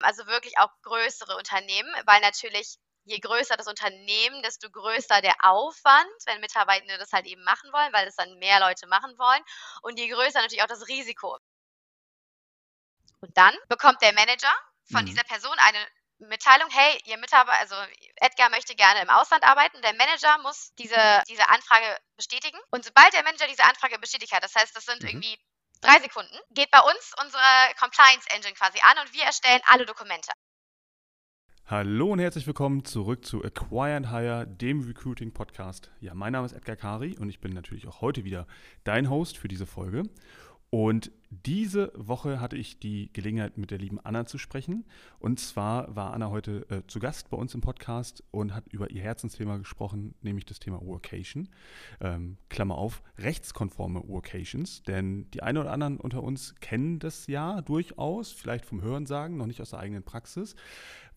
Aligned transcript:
Also 0.00 0.26
wirklich 0.26 0.58
auch 0.58 0.70
größere 0.82 1.36
Unternehmen, 1.36 1.92
weil 2.06 2.20
natürlich 2.20 2.78
je 3.04 3.18
größer 3.18 3.56
das 3.56 3.66
Unternehmen, 3.66 4.42
desto 4.42 4.70
größer 4.70 5.22
der 5.22 5.34
Aufwand, 5.40 6.10
wenn 6.26 6.40
Mitarbeitende 6.40 6.98
das 6.98 7.12
halt 7.12 7.26
eben 7.26 7.42
machen 7.42 7.72
wollen, 7.72 7.92
weil 7.92 8.04
das 8.04 8.16
dann 8.16 8.38
mehr 8.38 8.60
Leute 8.60 8.86
machen 8.86 9.18
wollen. 9.18 9.42
Und 9.82 9.98
je 9.98 10.08
größer 10.08 10.40
natürlich 10.40 10.62
auch 10.62 10.68
das 10.68 10.88
Risiko. 10.88 11.38
Und 13.20 13.36
dann 13.36 13.54
bekommt 13.68 14.02
der 14.02 14.12
Manager 14.12 14.52
von 14.90 15.02
mhm. 15.02 15.06
dieser 15.06 15.24
Person 15.24 15.56
eine 15.58 15.78
Mitteilung, 16.18 16.68
hey, 16.70 17.00
ihr 17.04 17.16
Mitarbeiter, 17.16 17.58
also 17.58 17.76
Edgar 18.16 18.50
möchte 18.50 18.74
gerne 18.74 19.00
im 19.02 19.10
Ausland 19.10 19.44
arbeiten. 19.44 19.80
Der 19.82 19.94
Manager 19.94 20.38
muss 20.38 20.74
diese, 20.74 21.22
diese 21.28 21.48
Anfrage 21.48 21.96
bestätigen. 22.16 22.58
Und 22.70 22.84
sobald 22.84 23.12
der 23.12 23.22
Manager 23.22 23.46
diese 23.46 23.64
Anfrage 23.64 23.98
bestätigt 23.98 24.32
hat, 24.32 24.42
das 24.42 24.54
heißt, 24.54 24.74
das 24.74 24.84
sind 24.84 25.02
mhm. 25.02 25.08
irgendwie 25.08 25.38
drei 25.80 26.00
Sekunden, 26.00 26.36
geht 26.50 26.70
bei 26.70 26.80
uns 26.80 27.14
unsere 27.22 27.42
Compliance 27.78 28.26
Engine 28.34 28.54
quasi 28.54 28.78
an 28.82 28.98
und 29.04 29.14
wir 29.14 29.24
erstellen 29.24 29.60
alle 29.66 29.86
Dokumente. 29.86 30.30
Hallo 31.66 32.12
und 32.12 32.18
herzlich 32.18 32.46
willkommen 32.46 32.84
zurück 32.84 33.26
zu 33.26 33.44
Acquire 33.44 33.96
and 33.96 34.10
Hire, 34.10 34.46
dem 34.46 34.80
Recruiting 34.80 35.32
Podcast. 35.34 35.90
Ja, 36.00 36.14
mein 36.14 36.32
Name 36.32 36.46
ist 36.46 36.52
Edgar 36.52 36.76
Kari 36.76 37.16
und 37.18 37.28
ich 37.28 37.40
bin 37.40 37.52
natürlich 37.52 37.86
auch 37.86 38.00
heute 38.00 38.24
wieder 38.24 38.46
dein 38.84 39.10
Host 39.10 39.36
für 39.36 39.48
diese 39.48 39.66
Folge. 39.66 40.04
Und 40.70 41.10
diese 41.30 41.92
Woche 41.94 42.40
hatte 42.40 42.56
ich 42.56 42.78
die 42.78 43.12
Gelegenheit, 43.12 43.58
mit 43.58 43.70
der 43.70 43.78
lieben 43.78 44.00
Anna 44.00 44.24
zu 44.24 44.38
sprechen. 44.38 44.86
Und 45.18 45.40
zwar 45.40 45.94
war 45.94 46.14
Anna 46.14 46.30
heute 46.30 46.66
äh, 46.70 46.86
zu 46.86 47.00
Gast 47.00 47.28
bei 47.30 47.36
uns 47.36 47.54
im 47.54 47.60
Podcast 47.60 48.24
und 48.30 48.54
hat 48.54 48.64
über 48.72 48.90
ihr 48.90 49.02
Herzensthema 49.02 49.58
gesprochen, 49.58 50.14
nämlich 50.22 50.46
das 50.46 50.58
Thema 50.58 50.80
Workation. 50.80 51.48
Ähm, 52.00 52.38
Klammer 52.48 52.78
auf, 52.78 53.02
rechtskonforme 53.18 54.02
Workations. 54.08 54.82
Denn 54.84 55.30
die 55.32 55.42
einen 55.42 55.58
oder 55.58 55.72
anderen 55.72 55.98
unter 55.98 56.22
uns 56.22 56.54
kennen 56.60 56.98
das 56.98 57.26
ja 57.26 57.60
durchaus, 57.60 58.32
vielleicht 58.32 58.64
vom 58.64 58.80
Hörensagen, 58.80 59.36
noch 59.36 59.46
nicht 59.46 59.60
aus 59.60 59.70
der 59.70 59.80
eigenen 59.80 60.04
Praxis. 60.04 60.56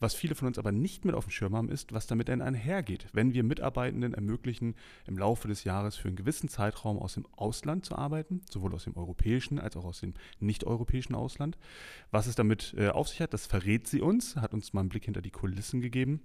Was 0.02 0.16
viele 0.16 0.34
von 0.34 0.48
uns 0.48 0.58
aber 0.58 0.72
nicht 0.72 1.06
mit 1.06 1.14
auf 1.14 1.26
dem 1.26 1.32
Schirm 1.32 1.56
haben, 1.56 1.70
ist, 1.70 1.94
was 1.94 2.08
damit 2.08 2.28
denn 2.28 2.42
einhergeht, 2.42 3.06
wenn 3.14 3.34
wir 3.34 3.44
Mitarbeitenden 3.44 4.16
ermöglichen, 4.16 4.74
im 5.06 5.16
Laufe 5.16 5.48
des 5.48 5.64
Jahres 5.64 5.96
für 5.96 6.08
einen 6.08 6.18
gewissen 6.18 6.50
Zeitraum 6.50 6.98
aus 6.98 7.14
dem 7.14 7.28
Ausland 7.36 7.86
zu 7.86 7.96
arbeiten, 7.96 8.42
sowohl 8.50 8.74
aus 8.74 8.86
dem 8.86 8.98
europäischen 8.98 9.60
als 9.60 9.78
auch 9.78 9.86
aus 9.86 10.01
dem 10.02 10.14
nicht-europäischen 10.40 11.16
Ausland. 11.16 11.58
Was 12.12 12.28
es 12.28 12.36
damit 12.36 12.74
äh, 12.78 12.90
auf 12.90 13.08
sich 13.08 13.22
hat, 13.22 13.34
das 13.34 13.46
verrät 13.46 13.88
sie 13.88 14.02
uns, 14.02 14.36
hat 14.36 14.54
uns 14.54 14.74
mal 14.74 14.82
einen 14.82 14.90
Blick 14.90 15.06
hinter 15.06 15.22
die 15.22 15.32
Kulissen 15.32 15.82
gegeben 15.82 16.22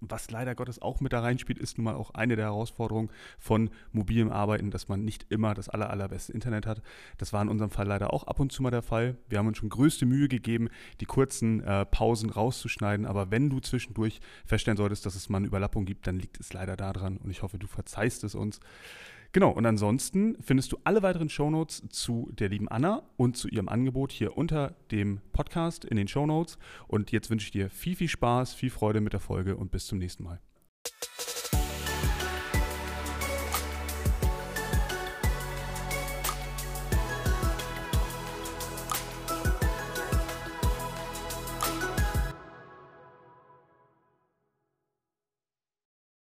was 0.00 0.30
leider 0.30 0.54
Gottes 0.54 0.80
auch 0.80 1.00
mit 1.00 1.12
da 1.12 1.20
reinspielt, 1.20 1.58
ist 1.58 1.78
nun 1.78 1.84
mal 1.84 1.94
auch 1.94 2.10
eine 2.10 2.36
der 2.36 2.46
Herausforderungen 2.46 3.10
von 3.38 3.70
mobilem 3.92 4.30
Arbeiten, 4.30 4.70
dass 4.70 4.88
man 4.88 5.04
nicht 5.04 5.26
immer 5.30 5.54
das 5.54 5.68
aller, 5.68 5.90
allerbeste 5.90 6.32
Internet 6.32 6.66
hat. 6.66 6.82
Das 7.18 7.32
war 7.32 7.42
in 7.42 7.48
unserem 7.48 7.70
Fall 7.70 7.86
leider 7.86 8.12
auch 8.12 8.24
ab 8.24 8.40
und 8.40 8.52
zu 8.52 8.62
mal 8.62 8.70
der 8.70 8.82
Fall. 8.82 9.16
Wir 9.28 9.38
haben 9.38 9.46
uns 9.46 9.58
schon 9.58 9.68
größte 9.68 10.06
Mühe 10.06 10.28
gegeben, 10.28 10.68
die 11.00 11.06
kurzen 11.06 11.62
äh, 11.62 11.86
Pausen 11.86 12.30
rauszuschneiden, 12.30 13.06
aber 13.06 13.30
wenn 13.30 13.50
du 13.50 13.60
zwischendurch 13.60 14.20
feststellen 14.44 14.76
solltest, 14.76 15.06
dass 15.06 15.14
es 15.14 15.28
mal 15.28 15.38
eine 15.38 15.46
Überlappung 15.46 15.84
gibt, 15.84 16.06
dann 16.06 16.18
liegt 16.18 16.40
es 16.40 16.52
leider 16.52 16.76
daran 16.76 17.18
und 17.18 17.30
ich 17.30 17.42
hoffe, 17.42 17.58
du 17.58 17.66
verzeihst 17.66 18.24
es 18.24 18.34
uns. 18.34 18.60
Genau, 19.32 19.50
und 19.50 19.64
ansonsten 19.64 20.36
findest 20.42 20.72
du 20.72 20.78
alle 20.84 21.02
weiteren 21.02 21.30
Shownotes 21.30 21.84
zu 21.88 22.30
der 22.32 22.50
lieben 22.50 22.68
Anna 22.68 23.02
und 23.16 23.38
zu 23.38 23.48
ihrem 23.48 23.70
Angebot 23.70 24.12
hier 24.12 24.36
unter 24.36 24.76
dem 24.90 25.22
Podcast 25.32 25.86
in 25.86 25.96
den 25.96 26.06
Shownotes. 26.06 26.58
Und 26.86 27.12
jetzt 27.12 27.30
wünsche 27.30 27.46
ich 27.46 27.50
dir 27.50 27.70
viel, 27.70 27.96
viel 27.96 28.08
Spaß, 28.08 28.52
viel 28.52 28.70
Freude 28.70 29.00
mit 29.00 29.14
der 29.14 29.20
Folge 29.20 29.56
und 29.56 29.70
bis 29.70 29.86
zum 29.86 29.98
nächsten 29.98 30.24
Mal. 30.24 30.38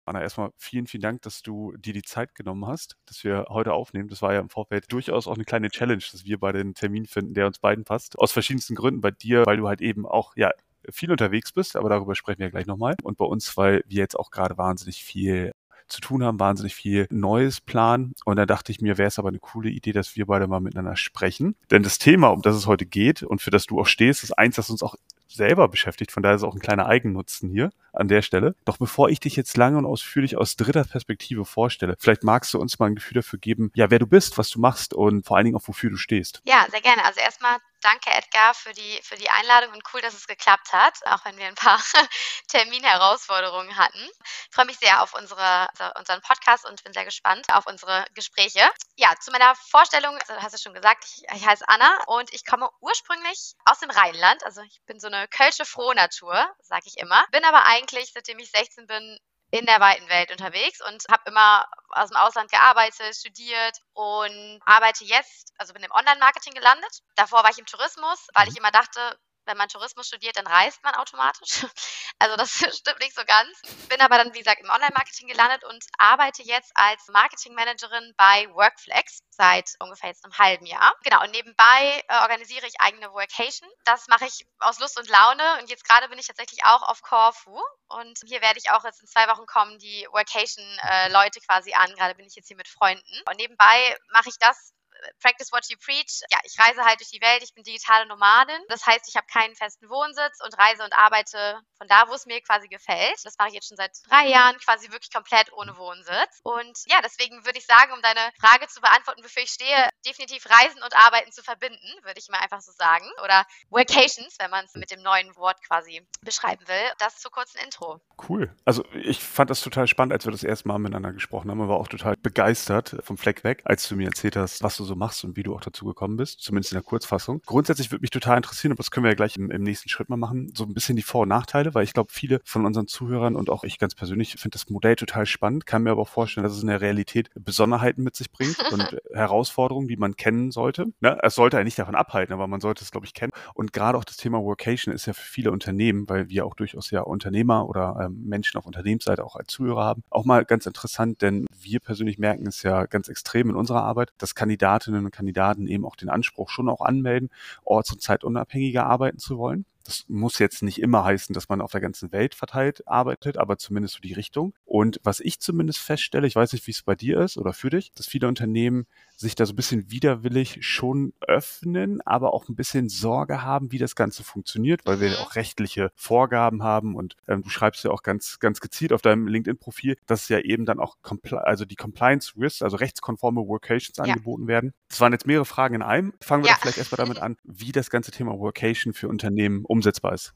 Anna, 0.07 0.21
erstmal 0.21 0.51
vielen, 0.57 0.87
vielen 0.87 1.01
Dank, 1.01 1.21
dass 1.23 1.41
du 1.41 1.73
dir 1.77 1.93
die 1.93 2.01
Zeit 2.01 2.33
genommen 2.33 2.65
hast, 2.65 2.95
dass 3.05 3.23
wir 3.23 3.47
heute 3.49 3.73
aufnehmen. 3.73 4.07
Das 4.07 4.21
war 4.21 4.33
ja 4.33 4.39
im 4.39 4.49
Vorfeld 4.49 4.91
durchaus 4.91 5.27
auch 5.27 5.35
eine 5.35 5.43
kleine 5.43 5.69
Challenge, 5.69 6.03
dass 6.11 6.25
wir 6.25 6.39
bei 6.39 6.51
den 6.53 6.73
Termin 6.73 7.05
finden, 7.05 7.33
der 7.33 7.47
uns 7.47 7.59
beiden 7.59 7.83
passt. 7.83 8.17
Aus 8.17 8.31
verschiedensten 8.31 8.75
Gründen. 8.75 9.01
Bei 9.01 9.11
dir, 9.11 9.45
weil 9.45 9.57
du 9.57 9.67
halt 9.67 9.81
eben 9.81 10.05
auch, 10.05 10.35
ja, 10.35 10.51
viel 10.89 11.11
unterwegs 11.11 11.51
bist, 11.51 11.75
aber 11.75 11.89
darüber 11.89 12.15
sprechen 12.15 12.39
wir 12.39 12.49
gleich 12.49 12.65
nochmal. 12.65 12.95
Und 13.03 13.17
bei 13.17 13.25
uns, 13.25 13.57
weil 13.57 13.83
wir 13.87 13.97
jetzt 13.97 14.17
auch 14.17 14.31
gerade 14.31 14.57
wahnsinnig 14.57 15.03
viel 15.03 15.51
zu 15.87 16.01
tun 16.01 16.23
haben, 16.23 16.39
wahnsinnig 16.39 16.75
viel 16.75 17.07
Neues 17.09 17.61
planen. 17.61 18.13
Und 18.25 18.37
da 18.37 18.45
dachte 18.45 18.71
ich 18.71 18.81
mir, 18.81 18.97
wäre 18.97 19.07
es 19.07 19.19
aber 19.19 19.29
eine 19.29 19.39
coole 19.39 19.69
Idee, 19.69 19.91
dass 19.91 20.15
wir 20.15 20.25
beide 20.25 20.47
mal 20.47 20.59
miteinander 20.59 20.95
sprechen. 20.95 21.55
Denn 21.71 21.83
das 21.83 21.99
Thema, 21.99 22.29
um 22.29 22.41
das 22.41 22.55
es 22.55 22.67
heute 22.67 22.85
geht 22.85 23.23
und 23.23 23.41
für 23.41 23.51
das 23.51 23.65
du 23.65 23.79
auch 23.79 23.87
stehst, 23.87 24.23
ist 24.23 24.37
eins, 24.37 24.55
das 24.55 24.69
uns 24.69 24.83
auch 24.83 24.95
selber 25.27 25.67
beschäftigt. 25.67 26.11
Von 26.11 26.23
daher 26.23 26.35
ist 26.35 26.41
es 26.41 26.47
auch 26.47 26.53
ein 26.53 26.59
kleiner 26.59 26.87
Eigennutzen 26.87 27.49
hier 27.49 27.71
an 27.93 28.07
der 28.07 28.21
Stelle. 28.21 28.55
Doch 28.65 28.77
bevor 28.77 29.09
ich 29.09 29.19
dich 29.19 29.35
jetzt 29.35 29.57
lange 29.57 29.77
und 29.77 29.85
ausführlich 29.85 30.37
aus 30.37 30.55
dritter 30.55 30.83
Perspektive 30.83 31.45
vorstelle, 31.45 31.95
vielleicht 31.99 32.23
magst 32.23 32.53
du 32.53 32.59
uns 32.59 32.79
mal 32.79 32.87
ein 32.87 32.95
Gefühl 32.95 33.15
dafür 33.15 33.39
geben, 33.39 33.71
ja, 33.75 33.89
wer 33.89 33.99
du 33.99 34.07
bist, 34.07 34.37
was 34.37 34.49
du 34.49 34.59
machst 34.59 34.93
und 34.93 35.25
vor 35.25 35.37
allen 35.37 35.45
Dingen 35.45 35.57
auch 35.57 35.67
wofür 35.67 35.89
du 35.89 35.97
stehst. 35.97 36.41
Ja, 36.45 36.65
sehr 36.69 36.81
gerne. 36.81 37.03
Also 37.05 37.19
erstmal 37.19 37.57
danke 37.81 38.11
Edgar 38.11 38.53
für 38.53 38.73
die, 38.73 38.99
für 39.03 39.15
die 39.15 39.29
Einladung 39.29 39.73
und 39.73 39.83
cool, 39.93 40.01
dass 40.01 40.13
es 40.13 40.27
geklappt 40.27 40.73
hat, 40.73 40.93
auch 41.05 41.23
wenn 41.25 41.37
wir 41.37 41.45
ein 41.45 41.55
paar 41.55 41.81
Terminherausforderungen 42.47 43.77
hatten. 43.77 43.99
Ich 43.99 44.55
freue 44.55 44.65
mich 44.65 44.77
sehr 44.77 45.01
auf 45.01 45.13
unsere, 45.13 45.69
also 45.69 45.99
unseren 45.99 46.21
Podcast 46.21 46.67
und 46.67 46.83
bin 46.83 46.93
sehr 46.93 47.05
gespannt 47.05 47.45
auf 47.53 47.67
unsere 47.67 48.05
Gespräche. 48.13 48.69
Ja, 48.95 49.13
zu 49.19 49.31
meiner 49.31 49.55
Vorstellung, 49.55 50.17
also 50.27 50.41
hast 50.41 50.55
du 50.55 50.61
schon 50.61 50.73
gesagt, 50.73 51.05
ich, 51.05 51.23
ich 51.35 51.45
heiße 51.45 51.67
Anna 51.67 51.97
und 52.07 52.33
ich 52.33 52.45
komme 52.45 52.69
ursprünglich 52.81 53.53
aus 53.65 53.79
dem 53.79 53.89
Rheinland. 53.89 54.43
Also 54.45 54.61
ich 54.61 54.81
bin 54.85 54.99
so 54.99 55.07
eine 55.07 55.16
kölsche 55.31 55.65
Frohnatur, 55.65 56.47
sage 56.61 56.83
ich 56.85 56.97
immer. 56.97 57.25
Bin 57.31 57.43
aber 57.45 57.65
eigentlich, 57.65 58.11
seitdem 58.13 58.39
ich 58.39 58.51
16 58.51 58.85
bin, 58.85 59.19
in 59.49 59.65
der 59.65 59.79
weiten 59.79 60.07
Welt 60.09 60.31
unterwegs 60.31 60.81
und 60.85 61.05
habe 61.09 61.23
immer 61.25 61.65
aus 61.91 62.09
dem 62.09 62.17
Ausland 62.17 62.51
gearbeitet, 62.51 63.15
studiert 63.15 63.77
und 63.93 64.59
arbeite 64.65 65.05
jetzt, 65.05 65.53
also 65.57 65.73
bin 65.73 65.83
im 65.83 65.91
Online-Marketing 65.91 66.53
gelandet. 66.53 67.01
Davor 67.15 67.43
war 67.43 67.51
ich 67.51 67.57
im 67.57 67.65
Tourismus, 67.65 68.27
weil 68.33 68.47
ich 68.47 68.55
mhm. 68.55 68.57
immer 68.57 68.71
dachte, 68.71 69.17
wenn 69.47 69.57
man 69.57 69.69
Tourismus 69.69 70.07
studiert, 70.07 70.37
dann 70.37 70.47
reist 70.47 70.83
man 70.83 70.95
automatisch. 70.95 71.65
Also 72.19 72.35
das 72.35 72.49
stimmt 72.75 72.99
nicht 72.99 73.15
so 73.15 73.23
ganz. 73.25 73.61
Bin 73.89 74.01
aber 74.01 74.17
dann, 74.17 74.33
wie 74.33 74.39
gesagt, 74.39 74.59
im 74.59 74.71
Online-Marketing 74.71 75.27
gelandet 75.27 75.63
und 75.65 75.85
arbeite 75.99 76.41
jetzt 76.41 76.71
als 76.73 77.07
Marketing-Managerin 77.09 78.15
bei 78.17 78.47
Workflex 78.53 79.19
seit 79.29 79.69
ungefähr 79.79 80.09
jetzt 80.09 80.25
einem 80.25 80.35
halben 80.35 80.65
Jahr. 80.65 80.95
Genau, 81.03 81.21
und 81.21 81.29
nebenbei 81.29 82.03
äh, 82.07 82.21
organisiere 82.21 82.65
ich 82.65 82.81
eigene 82.81 83.11
Workation. 83.13 83.69
Das 83.85 84.07
mache 84.07 84.25
ich 84.25 84.47
aus 84.59 84.79
Lust 84.79 84.97
und 84.97 85.07
Laune 85.09 85.59
und 85.59 85.69
jetzt 85.69 85.87
gerade 85.87 86.09
bin 86.09 86.17
ich 86.17 86.25
tatsächlich 86.25 86.65
auch 86.65 86.81
auf 86.81 87.03
Corfu 87.03 87.61
und 87.89 88.19
hier 88.25 88.41
werde 88.41 88.59
ich 88.59 88.71
auch 88.71 88.83
jetzt 88.83 89.01
in 89.01 89.07
zwei 89.07 89.27
Wochen 89.27 89.45
kommen, 89.45 89.77
die 89.79 90.07
Workation-Leute 90.11 91.39
äh, 91.39 91.45
quasi 91.45 91.73
an. 91.73 91.93
Gerade 91.95 92.15
bin 92.15 92.25
ich 92.25 92.35
jetzt 92.35 92.47
hier 92.47 92.57
mit 92.57 92.67
Freunden. 92.67 93.21
Und 93.29 93.37
nebenbei 93.37 93.97
mache 94.11 94.29
ich 94.29 94.37
das, 94.39 94.73
Practice 95.21 95.51
What 95.51 95.69
You 95.69 95.77
Preach. 95.77 96.21
Ja, 96.29 96.39
ich 96.43 96.57
reise 96.59 96.83
halt 96.83 96.99
durch 96.99 97.09
die 97.09 97.21
Welt, 97.21 97.43
ich 97.43 97.53
bin 97.53 97.63
digitale 97.63 98.05
Nomadin. 98.07 98.59
Das 98.69 98.85
heißt, 98.85 99.07
ich 99.07 99.15
habe 99.15 99.27
keinen 99.31 99.55
festen 99.55 99.89
Wohnsitz 99.89 100.39
und 100.43 100.57
reise 100.57 100.83
und 100.83 100.93
arbeite 100.93 101.61
von 101.77 101.87
da, 101.87 102.07
wo 102.07 102.13
es 102.13 102.25
mir 102.25 102.41
quasi 102.41 102.67
gefällt. 102.67 103.17
Das 103.23 103.37
mache 103.37 103.49
ich 103.49 103.55
jetzt 103.55 103.67
schon 103.67 103.77
seit 103.77 103.91
drei 104.09 104.27
Jahren 104.27 104.57
quasi 104.59 104.91
wirklich 104.91 105.11
komplett 105.11 105.51
ohne 105.53 105.77
Wohnsitz. 105.77 106.39
Und 106.43 106.77
ja, 106.85 107.01
deswegen 107.03 107.45
würde 107.45 107.59
ich 107.59 107.65
sagen, 107.65 107.93
um 107.93 108.01
deine 108.01 108.31
Frage 108.39 108.67
zu 108.67 108.81
beantworten, 108.81 109.23
wofür 109.23 109.43
ich 109.43 109.51
stehe, 109.51 109.89
definitiv 110.05 110.45
Reisen 110.49 110.81
und 110.83 110.95
Arbeiten 110.95 111.31
zu 111.31 111.43
verbinden, 111.43 111.87
würde 112.03 112.19
ich 112.19 112.29
mal 112.29 112.39
einfach 112.39 112.61
so 112.61 112.71
sagen. 112.71 113.05
Oder 113.23 113.45
Workations, 113.69 114.35
wenn 114.39 114.51
man 114.51 114.65
es 114.65 114.73
mit 114.73 114.91
dem 114.91 115.01
neuen 115.01 115.35
Wort 115.35 115.61
quasi 115.65 116.07
beschreiben 116.21 116.67
will. 116.67 116.91
Das 116.99 117.17
zu 117.17 117.29
kurzen 117.29 117.59
Intro. 117.59 118.01
Cool. 118.27 118.55
Also 118.65 118.83
ich 118.93 119.21
fand 119.23 119.49
das 119.49 119.61
total 119.61 119.87
spannend, 119.87 120.13
als 120.13 120.25
wir 120.25 120.31
das 120.31 120.43
erste 120.43 120.67
Mal 120.67 120.79
miteinander 120.79 121.13
gesprochen 121.13 121.51
haben. 121.51 121.61
Ich 121.61 121.67
war 121.67 121.77
auch 121.77 121.87
total 121.87 122.15
begeistert 122.17 122.95
vom 123.03 123.17
Fleck 123.17 123.43
weg, 123.43 123.61
als 123.65 123.87
du 123.87 123.95
mir 123.95 124.07
erzählt 124.07 124.35
hast, 124.35 124.63
was 124.63 124.77
du 124.77 124.85
so 124.87 124.95
machst 124.95 125.23
und 125.23 125.35
wie 125.37 125.43
du 125.43 125.55
auch 125.55 125.61
dazu 125.61 125.85
gekommen 125.85 126.17
bist, 126.17 126.41
zumindest 126.41 126.71
in 126.71 126.77
der 126.77 126.83
Kurzfassung. 126.83 127.41
Grundsätzlich 127.45 127.91
würde 127.91 128.01
mich 128.01 128.09
total 128.09 128.37
interessieren, 128.37 128.71
und 128.71 128.79
das 128.79 128.91
können 128.91 129.03
wir 129.03 129.11
ja 129.11 129.15
gleich 129.15 129.35
im, 129.35 129.51
im 129.51 129.63
nächsten 129.63 129.89
Schritt 129.89 130.09
mal 130.09 130.17
machen, 130.17 130.51
so 130.55 130.63
ein 130.63 130.73
bisschen 130.73 130.95
die 130.95 131.03
Vor- 131.03 131.21
und 131.21 131.29
Nachteile, 131.29 131.73
weil 131.73 131.83
ich 131.83 131.93
glaube, 131.93 132.11
viele 132.11 132.39
von 132.43 132.65
unseren 132.65 132.87
Zuhörern 132.87 133.35
und 133.35 133.49
auch 133.49 133.63
ich 133.63 133.79
ganz 133.79 133.95
persönlich 133.95 134.31
finde 134.31 134.55
das 134.55 134.69
Modell 134.69 134.95
total 134.95 135.25
spannend, 135.25 135.65
kann 135.65 135.83
mir 135.83 135.91
aber 135.91 136.01
auch 136.01 136.07
vorstellen, 136.07 136.43
dass 136.43 136.53
es 136.53 136.61
in 136.61 136.67
der 136.67 136.81
Realität 136.81 137.29
Besonderheiten 137.35 138.03
mit 138.03 138.15
sich 138.15 138.31
bringt 138.31 138.57
und 138.71 138.97
Herausforderungen, 139.13 139.87
die 139.87 139.97
man 139.97 140.15
kennen 140.15 140.51
sollte. 140.51 140.85
Ne? 140.99 141.17
Es 141.21 141.35
sollte 141.35 141.57
ja 141.57 141.63
nicht 141.63 141.77
davon 141.77 141.95
abhalten, 141.95 142.33
aber 142.33 142.47
man 142.47 142.61
sollte 142.61 142.83
es, 142.83 142.91
glaube 142.91 143.05
ich, 143.05 143.13
kennen. 143.13 143.31
Und 143.53 143.73
gerade 143.73 143.97
auch 143.97 144.05
das 144.05 144.17
Thema 144.17 144.41
Workation 144.43 144.93
ist 144.93 145.05
ja 145.05 145.13
für 145.13 145.27
viele 145.27 145.51
Unternehmen, 145.51 146.07
weil 146.09 146.29
wir 146.29 146.45
auch 146.45 146.55
durchaus 146.55 146.91
ja 146.91 147.01
Unternehmer 147.01 147.67
oder 147.67 147.97
ähm, 148.01 148.23
Menschen 148.25 148.57
auf 148.57 148.65
Unternehmensseite 148.65 149.23
auch 149.23 149.35
als 149.35 149.47
Zuhörer 149.47 149.83
haben, 149.83 150.03
auch 150.09 150.25
mal 150.25 150.45
ganz 150.45 150.65
interessant, 150.65 151.21
denn 151.21 151.45
wir 151.59 151.79
persönlich 151.79 152.17
merken 152.17 152.47
es 152.47 152.63
ja 152.63 152.85
ganz 152.85 153.07
extrem 153.07 153.49
in 153.49 153.55
unserer 153.55 153.83
Arbeit, 153.83 154.11
dass 154.17 154.35
Kandidatinnen 154.77 155.05
und 155.05 155.11
Kandidaten 155.11 155.67
eben 155.67 155.85
auch 155.85 155.95
den 155.95 156.09
Anspruch 156.09 156.49
schon 156.49 156.69
auch 156.69 156.81
anmelden, 156.81 157.29
orts- 157.63 157.91
und 157.91 158.01
zeitunabhängiger 158.01 158.85
arbeiten 158.85 159.17
zu 159.17 159.37
wollen. 159.37 159.65
Das 159.87 160.03
muss 160.09 160.37
jetzt 160.37 160.63
nicht 160.63 160.81
immer 160.81 161.05
heißen, 161.05 161.33
dass 161.33 161.47
man 161.47 161.61
auf 161.61 161.71
der 161.71 161.79
ganzen 161.79 162.11
Welt 162.11 162.35
verteilt 162.35 162.85
arbeitet, 162.89 163.37
aber 163.37 163.57
zumindest 163.57 163.95
so 163.95 164.01
die 164.01 164.11
Richtung. 164.11 164.53
Und 164.65 164.99
was 165.03 165.21
ich 165.21 165.39
zumindest 165.39 165.79
feststelle, 165.79 166.27
ich 166.27 166.35
weiß 166.35 166.51
nicht, 166.51 166.67
wie 166.67 166.71
es 166.71 166.83
bei 166.83 166.93
dir 166.93 167.21
ist 167.21 167.37
oder 167.37 167.53
für 167.53 167.69
dich, 167.69 167.93
dass 167.93 168.05
viele 168.05 168.27
Unternehmen 168.27 168.85
sich 169.15 169.35
da 169.35 169.45
so 169.45 169.53
ein 169.53 169.55
bisschen 169.55 169.89
widerwillig 169.89 170.57
schon 170.59 171.13
öffnen, 171.21 172.01
aber 172.01 172.33
auch 172.33 172.49
ein 172.49 172.55
bisschen 172.55 172.89
Sorge 172.89 173.43
haben, 173.43 173.71
wie 173.71 173.77
das 173.77 173.95
Ganze 173.95 174.25
funktioniert, 174.25 174.81
weil 174.85 174.99
wir 174.99 175.07
ja 175.09 175.19
auch 175.19 175.35
rechtliche 175.35 175.91
Vorgaben 175.95 176.63
haben 176.63 176.93
und 176.93 177.15
ähm, 177.29 177.41
du 177.41 177.49
schreibst 177.49 177.83
ja 177.85 177.91
auch 177.91 178.03
ganz, 178.03 178.39
ganz 178.39 178.59
gezielt 178.59 178.91
auf 178.91 179.01
deinem 179.01 179.27
LinkedIn-Profil, 179.27 179.95
dass 180.05 180.27
ja 180.27 180.39
eben 180.39 180.65
dann 180.65 180.79
auch 180.79 180.97
Compli 181.01 181.37
also 181.37 181.63
die 181.63 181.75
Compliance 181.75 182.33
Risks, 182.37 182.61
also 182.61 182.75
rechtskonforme 182.75 183.47
Workations 183.47 183.97
ja. 183.97 184.03
angeboten 184.03 184.47
werden. 184.47 184.73
Das 184.89 184.99
waren 185.01 185.13
jetzt 185.13 185.25
mehrere 185.25 185.45
Fragen 185.45 185.75
in 185.75 185.81
einem. 185.81 186.13
Fangen 186.21 186.43
wir 186.43 186.49
ja. 186.49 186.55
doch 186.55 186.61
vielleicht 186.61 186.77
erstmal 186.77 186.97
damit 186.97 187.19
an, 187.19 187.37
wie 187.43 187.71
das 187.71 187.89
ganze 187.89 188.11
Thema 188.11 188.37
Workation 188.37 188.93
für 188.93 189.07
Unternehmen 189.07 189.65
umsetzbar 189.77 190.13
ist. 190.13 190.33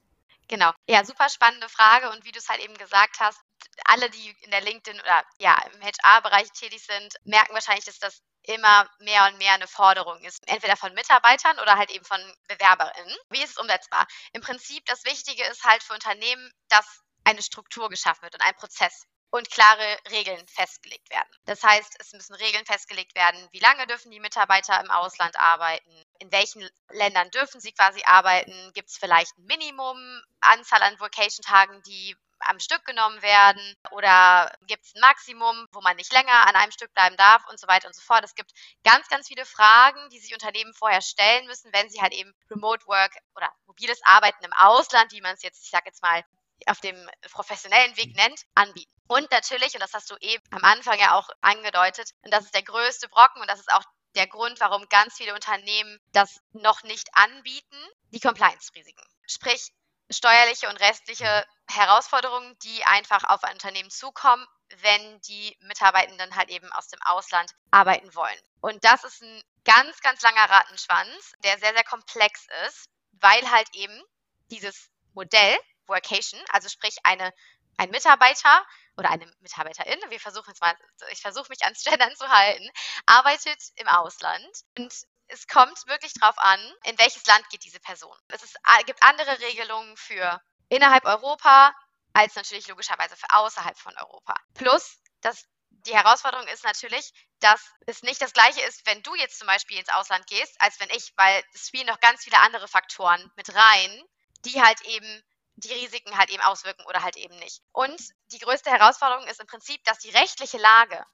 Genau. 0.48 0.72
Ja, 0.88 1.06
super 1.06 1.30
spannende 1.30 1.70
Frage 1.70 2.10
und 2.12 2.26
wie 2.26 2.32
du 2.32 2.40
es 2.40 2.50
halt 2.50 2.62
eben 2.62 2.78
gesagt 2.78 3.20
hast, 3.20 3.40
alle, 3.86 4.10
die 4.10 4.36
in 4.42 4.52
der 4.52 4.62
LinkedIn 4.62 5.00
oder 5.00 5.24
ja 5.40 5.58
im 5.74 5.82
HR-Bereich 5.82 6.52
tätig 6.52 6.84
sind, 6.86 7.16
merken 7.24 7.54
wahrscheinlich, 7.54 7.86
dass 7.86 8.00
das 8.00 8.22
immer 8.44 8.90
mehr 9.00 9.28
und 9.28 9.38
mehr 9.38 9.54
eine 9.54 9.68
Forderung 9.68 10.20
ist, 10.24 10.48
entweder 10.48 10.76
von 10.76 10.94
Mitarbeitern 10.94 11.60
oder 11.60 11.78
halt 11.78 11.92
eben 11.92 12.06
von 12.06 12.20
BewerberInnen. 12.48 13.16
Wie 13.30 13.42
ist 13.44 13.52
es 13.52 13.58
umsetzbar? 13.58 14.06
Im 14.34 14.42
Prinzip 14.42 14.86
das 14.86 15.06
Wichtige 15.06 15.44
ist 15.46 15.64
halt 15.64 15.84
für 15.84 15.94
Unternehmen, 15.94 16.52
dass 16.70 17.02
eine 17.24 17.42
Struktur 17.42 17.90
geschaffen 17.90 18.24
wird 18.24 18.34
und 18.34 18.42
ein 18.42 18.56
Prozess 18.56 19.06
und 19.30 19.50
klare 19.50 19.98
Regeln 20.10 20.46
festgelegt 20.48 21.10
werden. 21.10 21.30
Das 21.46 21.64
heißt, 21.64 21.96
es 22.00 22.12
müssen 22.14 22.36
Regeln 22.36 22.66
festgelegt 22.66 23.16
werden, 23.16 23.48
wie 23.52 23.60
lange 23.60 23.88
dürfen 23.88 24.12
die 24.12 24.20
Mitarbeiter 24.20 24.82
im 24.82 24.92
Ausland 24.92 25.40
arbeiten, 25.40 26.04
in 26.22 26.32
welchen 26.32 26.70
Ländern 26.92 27.32
dürfen 27.32 27.60
sie 27.60 27.72
quasi 27.72 28.02
arbeiten, 28.06 28.72
gibt 28.74 28.90
es 28.90 28.98
vielleicht 28.98 29.36
ein 29.38 29.46
Minimum 29.46 29.98
Anzahl 30.40 30.82
an 30.84 31.00
Vacation-Tagen, 31.00 31.82
die 31.84 32.16
am 32.46 32.60
Stück 32.60 32.86
genommen 32.86 33.22
werden 33.22 33.76
oder 33.92 34.52
gibt 34.68 34.86
es 34.86 34.96
ein 34.96 35.02
Maximum, 35.02 35.68
wo 35.72 35.82
man 35.82 35.96
nicht 35.96 36.14
länger 36.14 36.48
an 36.48 36.56
einem 36.56 36.72
Stück 36.72 36.94
bleiben 36.94 37.18
darf 37.18 37.44
und 37.50 37.60
so 37.60 37.68
weiter 37.68 37.88
und 37.88 37.96
so 37.96 38.02
fort. 38.02 38.24
Es 38.24 38.36
gibt 38.36 38.52
ganz, 38.84 39.08
ganz 39.10 39.28
viele 39.28 39.46
Fragen, 39.46 40.10
die 40.10 40.20
sich 40.20 40.34
Unternehmen 40.34 40.74
vorher 40.74 41.02
stellen 41.02 41.46
müssen, 41.48 41.74
wenn 41.74 41.90
sie 41.90 42.02
halt 42.02 42.14
eben 42.14 42.34
Remote 42.50 42.86
Work 42.88 43.14
oder 43.36 43.52
mobiles 43.66 44.00
Arbeiten 44.04 44.44
im 44.44 44.54
Ausland, 44.54 45.12
wie 45.12 45.22
man 45.22 45.36
es 45.36 45.44
jetzt, 45.44 45.64
ich 45.64 45.72
sage 45.72 45.86
jetzt 45.88 46.02
mal, 46.02 46.24
auf 46.68 46.80
dem 46.80 47.10
professionellen 47.32 47.98
Weg 47.98 48.16
nennt, 48.16 48.42
anbieten. 48.54 48.92
Und 49.08 49.32
natürlich, 49.32 49.74
und 49.74 49.82
das 49.82 49.94
hast 49.94 50.12
du 50.12 50.16
eben 50.20 50.44
am 50.52 50.64
Anfang 50.64 51.00
ja 51.00 51.16
auch 51.16 51.30
angedeutet, 51.42 52.12
und 52.22 52.32
das 52.32 52.46
ist 52.46 52.54
der 52.54 52.64
größte 52.64 53.10
Brocken 53.10 53.42
und 53.42 53.50
das 53.50 53.60
ist 53.60 53.72
auch 53.74 53.84
der 54.16 54.28
Grund, 54.28 54.60
warum 54.60 54.88
ganz 54.90 55.16
viele 55.16 55.34
Unternehmen 55.34 56.00
das 56.12 56.42
noch 56.52 56.84
nicht 56.84 57.08
anbieten, 57.14 57.78
die 58.12 58.20
Compliance-Risiken. 58.20 59.04
Sprich, 59.28 59.72
steuerliche 60.10 60.70
und 60.70 60.78
restliche 60.78 61.46
Herausforderungen, 61.70 62.58
die 62.60 62.84
einfach 62.84 63.24
auf 63.26 63.44
ein 63.44 63.54
Unternehmen 63.54 63.90
zukommen, 63.90 64.46
wenn 64.78 65.22
die 65.22 65.58
Mitarbeitenden 65.62 66.36
halt 66.36 66.50
eben 66.50 66.72
aus 66.74 66.88
dem 66.88 67.02
Ausland 67.04 67.52
arbeiten 67.72 68.14
wollen. 68.16 68.40
Und 68.62 68.84
das 68.84 69.04
ist 69.04 69.22
ein 69.22 69.44
ganz, 69.64 70.00
ganz 70.02 70.22
langer 70.22 70.50
Rattenschwanz, 70.50 71.34
der 71.44 71.58
sehr, 71.60 71.74
sehr 71.74 71.84
komplex 71.84 72.48
ist, 72.68 72.90
weil 73.14 73.50
halt 73.52 73.68
eben 73.74 74.02
dieses 74.50 74.90
Modell 75.14 75.58
Workation, 75.88 76.40
also 76.50 76.70
sprich 76.70 76.96
eine, 77.04 77.34
ein 77.78 77.90
Mitarbeiter 77.90 78.66
oder 78.98 79.10
eine 79.10 79.26
Mitarbeiterin, 79.40 80.00
wir 80.10 80.20
versuchen 80.20 80.50
jetzt 80.50 80.62
mal, 80.62 80.76
ich 81.12 81.22
versuche 81.22 81.50
mich 81.50 81.64
ans 81.64 81.84
Gendern 81.84 82.16
zu 82.16 82.28
halten, 82.30 82.70
arbeitet 83.06 83.62
im 83.76 83.88
Ausland 83.88 84.48
und 84.78 84.94
es 85.28 85.48
kommt 85.48 85.88
wirklich 85.88 86.14
darauf 86.14 86.38
an, 86.38 86.60
in 86.84 86.98
welches 87.00 87.26
Land 87.26 87.48
geht 87.50 87.64
diese 87.64 87.80
Person. 87.80 88.16
Es 88.28 88.44
ist, 88.44 88.58
gibt 88.86 89.02
andere 89.02 89.40
Regelungen 89.40 89.96
für 89.96 90.42
innerhalb 90.70 91.06
Europa 91.06 91.74
als 92.14 92.36
natürlich 92.36 92.68
logischerweise 92.68 93.16
für 93.16 93.30
außerhalb 93.30 93.78
von 93.78 93.98
Europa. 93.98 94.36
Plus, 94.54 94.98
dass 95.22 95.46
die 95.70 95.96
Herausforderung 95.96 96.48
ist 96.48 96.64
natürlich, 96.64 97.14
dass 97.40 97.62
es 97.88 98.04
nicht 98.04 98.22
das 98.22 98.34
gleiche 98.34 98.62
ist, 98.62 98.86
wenn 98.86 99.02
du 99.04 99.16
jetzt 99.16 99.40
zum 99.40 99.48
Beispiel 99.48 99.78
ins 99.80 99.90
Ausland 99.90 100.28
gehst, 100.28 100.60
als 100.60 100.80
wenn 100.80 100.90
ich, 100.90 101.14
weil 101.16 101.44
es 101.54 101.68
spielen 101.68 101.88
noch 101.88 102.00
ganz 102.00 102.24
viele 102.24 102.40
andere 102.40 102.68
Faktoren 102.68 103.32
mit 103.36 103.56
rein, 103.56 104.04
die 104.46 104.62
halt 104.62 104.82
eben 104.82 105.24
die 105.64 105.74
Risiken 105.74 106.18
halt 106.18 106.30
eben 106.30 106.42
auswirken 106.42 106.86
oder 106.86 107.04
halt 107.04 107.18
eben 107.18 107.36
nicht. 107.38 107.62
Und 107.72 108.02
die 108.32 108.40
größte 108.40 108.72
Herausforderung 108.72 109.28
ist 109.28 109.40
im 109.40 109.48
Prinzip, 109.48 109.84
dass 109.84 110.00
die 110.00 110.10
rechtliche 110.10 110.58
Lage 110.58 111.06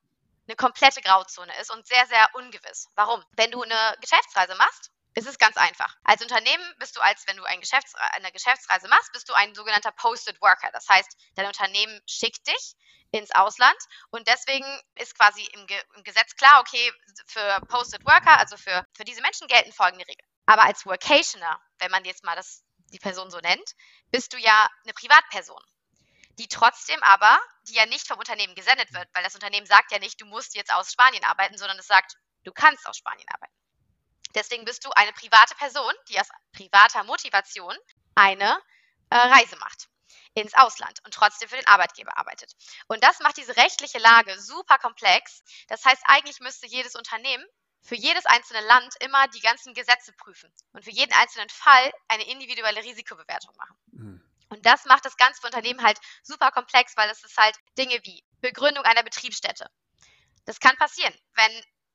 eine 0.47 0.55
komplette 0.55 1.01
Grauzone 1.01 1.51
ist 1.59 1.71
und 1.71 1.85
sehr, 1.87 2.05
sehr 2.07 2.29
ungewiss. 2.33 2.87
Warum? 2.95 3.23
Wenn 3.31 3.51
du 3.51 3.61
eine 3.61 3.97
Geschäftsreise 4.01 4.55
machst, 4.55 4.91
ist 5.13 5.27
es 5.27 5.39
ganz 5.39 5.57
einfach. 5.57 5.95
Als 6.03 6.21
Unternehmen 6.21 6.63
bist 6.77 6.95
du, 6.95 7.01
als 7.01 7.25
wenn 7.27 7.37
du 7.37 7.43
eine, 7.43 7.59
Geschäfts 7.59 7.95
eine 7.95 8.31
Geschäftsreise 8.31 8.87
machst, 8.87 9.11
bist 9.13 9.27
du 9.27 9.33
ein 9.33 9.55
sogenannter 9.55 9.91
Posted 9.91 10.39
Worker. 10.41 10.69
Das 10.71 10.87
heißt, 10.87 11.17
dein 11.35 11.47
Unternehmen 11.47 11.99
schickt 12.05 12.47
dich 12.47 12.75
ins 13.11 13.31
Ausland 13.31 13.77
und 14.11 14.27
deswegen 14.27 14.65
ist 14.95 15.17
quasi 15.17 15.43
im, 15.53 15.65
Ge 15.65 15.81
im 15.95 16.03
Gesetz 16.03 16.35
klar, 16.35 16.59
okay, 16.59 16.91
für 17.25 17.61
Posted 17.67 18.05
Worker, 18.05 18.37
also 18.37 18.57
für, 18.57 18.85
für 18.95 19.05
diese 19.05 19.21
Menschen 19.21 19.47
gelten 19.47 19.71
folgende 19.71 20.07
Regeln. 20.07 20.27
Aber 20.45 20.63
als 20.63 20.85
Workationer, 20.85 21.59
wenn 21.79 21.91
man 21.91 22.05
jetzt 22.05 22.23
mal 22.23 22.35
das, 22.35 22.63
die 22.93 22.99
Person 22.99 23.29
so 23.31 23.39
nennt, 23.39 23.75
bist 24.11 24.33
du 24.33 24.37
ja 24.37 24.67
eine 24.83 24.93
Privatperson 24.93 25.61
die 26.37 26.47
trotzdem 26.47 27.01
aber, 27.01 27.39
die 27.67 27.73
ja 27.73 27.85
nicht 27.85 28.07
vom 28.07 28.19
Unternehmen 28.19 28.55
gesendet 28.55 28.93
wird, 28.93 29.07
weil 29.13 29.23
das 29.23 29.35
Unternehmen 29.35 29.65
sagt 29.65 29.91
ja 29.91 29.99
nicht, 29.99 30.21
du 30.21 30.25
musst 30.25 30.55
jetzt 30.55 30.71
aus 30.73 30.91
Spanien 30.91 31.23
arbeiten, 31.23 31.57
sondern 31.57 31.79
es 31.79 31.87
sagt, 31.87 32.15
du 32.43 32.51
kannst 32.51 32.87
aus 32.87 32.97
Spanien 32.97 33.27
arbeiten. 33.29 33.53
Deswegen 34.35 34.65
bist 34.65 34.85
du 34.85 34.91
eine 34.91 35.13
private 35.13 35.55
Person, 35.55 35.91
die 36.09 36.19
aus 36.19 36.27
privater 36.51 37.03
Motivation 37.03 37.75
eine 38.15 38.61
äh, 39.09 39.15
Reise 39.15 39.55
macht 39.57 39.87
ins 40.35 40.53
Ausland 40.53 40.99
und 41.03 41.13
trotzdem 41.13 41.49
für 41.49 41.55
den 41.55 41.65
Arbeitgeber 41.65 42.15
arbeitet. 42.17 42.53
Und 42.87 43.03
das 43.03 43.19
macht 43.21 43.37
diese 43.37 43.57
rechtliche 43.57 43.97
Lage 43.97 44.39
super 44.39 44.77
komplex. 44.77 45.41
Das 45.67 45.83
heißt, 45.83 46.03
eigentlich 46.05 46.39
müsste 46.39 46.67
jedes 46.67 46.95
Unternehmen 46.95 47.43
für 47.87 47.95
jedes 47.95 48.25
einzelne 48.25 48.59
Land 48.67 48.95
immer 48.99 49.29
die 49.29 49.39
ganzen 49.39 49.73
Gesetze 49.73 50.11
prüfen 50.11 50.53
und 50.73 50.83
für 50.83 50.91
jeden 50.91 51.13
einzelnen 51.13 51.47
Fall 51.49 51.89
eine 52.09 52.27
individuelle 52.29 52.83
Risikobewertung 52.83 53.55
machen. 53.55 53.77
Mhm. 53.91 54.21
Und 54.49 54.65
das 54.65 54.83
macht 54.85 55.05
das 55.05 55.15
ganze 55.15 55.45
Unternehmen 55.45 55.81
halt 55.81 55.97
super 56.21 56.51
komplex, 56.51 56.97
weil 56.97 57.09
es 57.09 57.23
ist 57.23 57.37
halt 57.37 57.55
Dinge 57.77 57.97
wie 58.03 58.25
Begründung 58.41 58.83
einer 58.83 59.03
Betriebsstätte. 59.03 59.69
Das 60.43 60.59
kann 60.59 60.75
passieren. 60.75 61.13
Wenn 61.35 61.51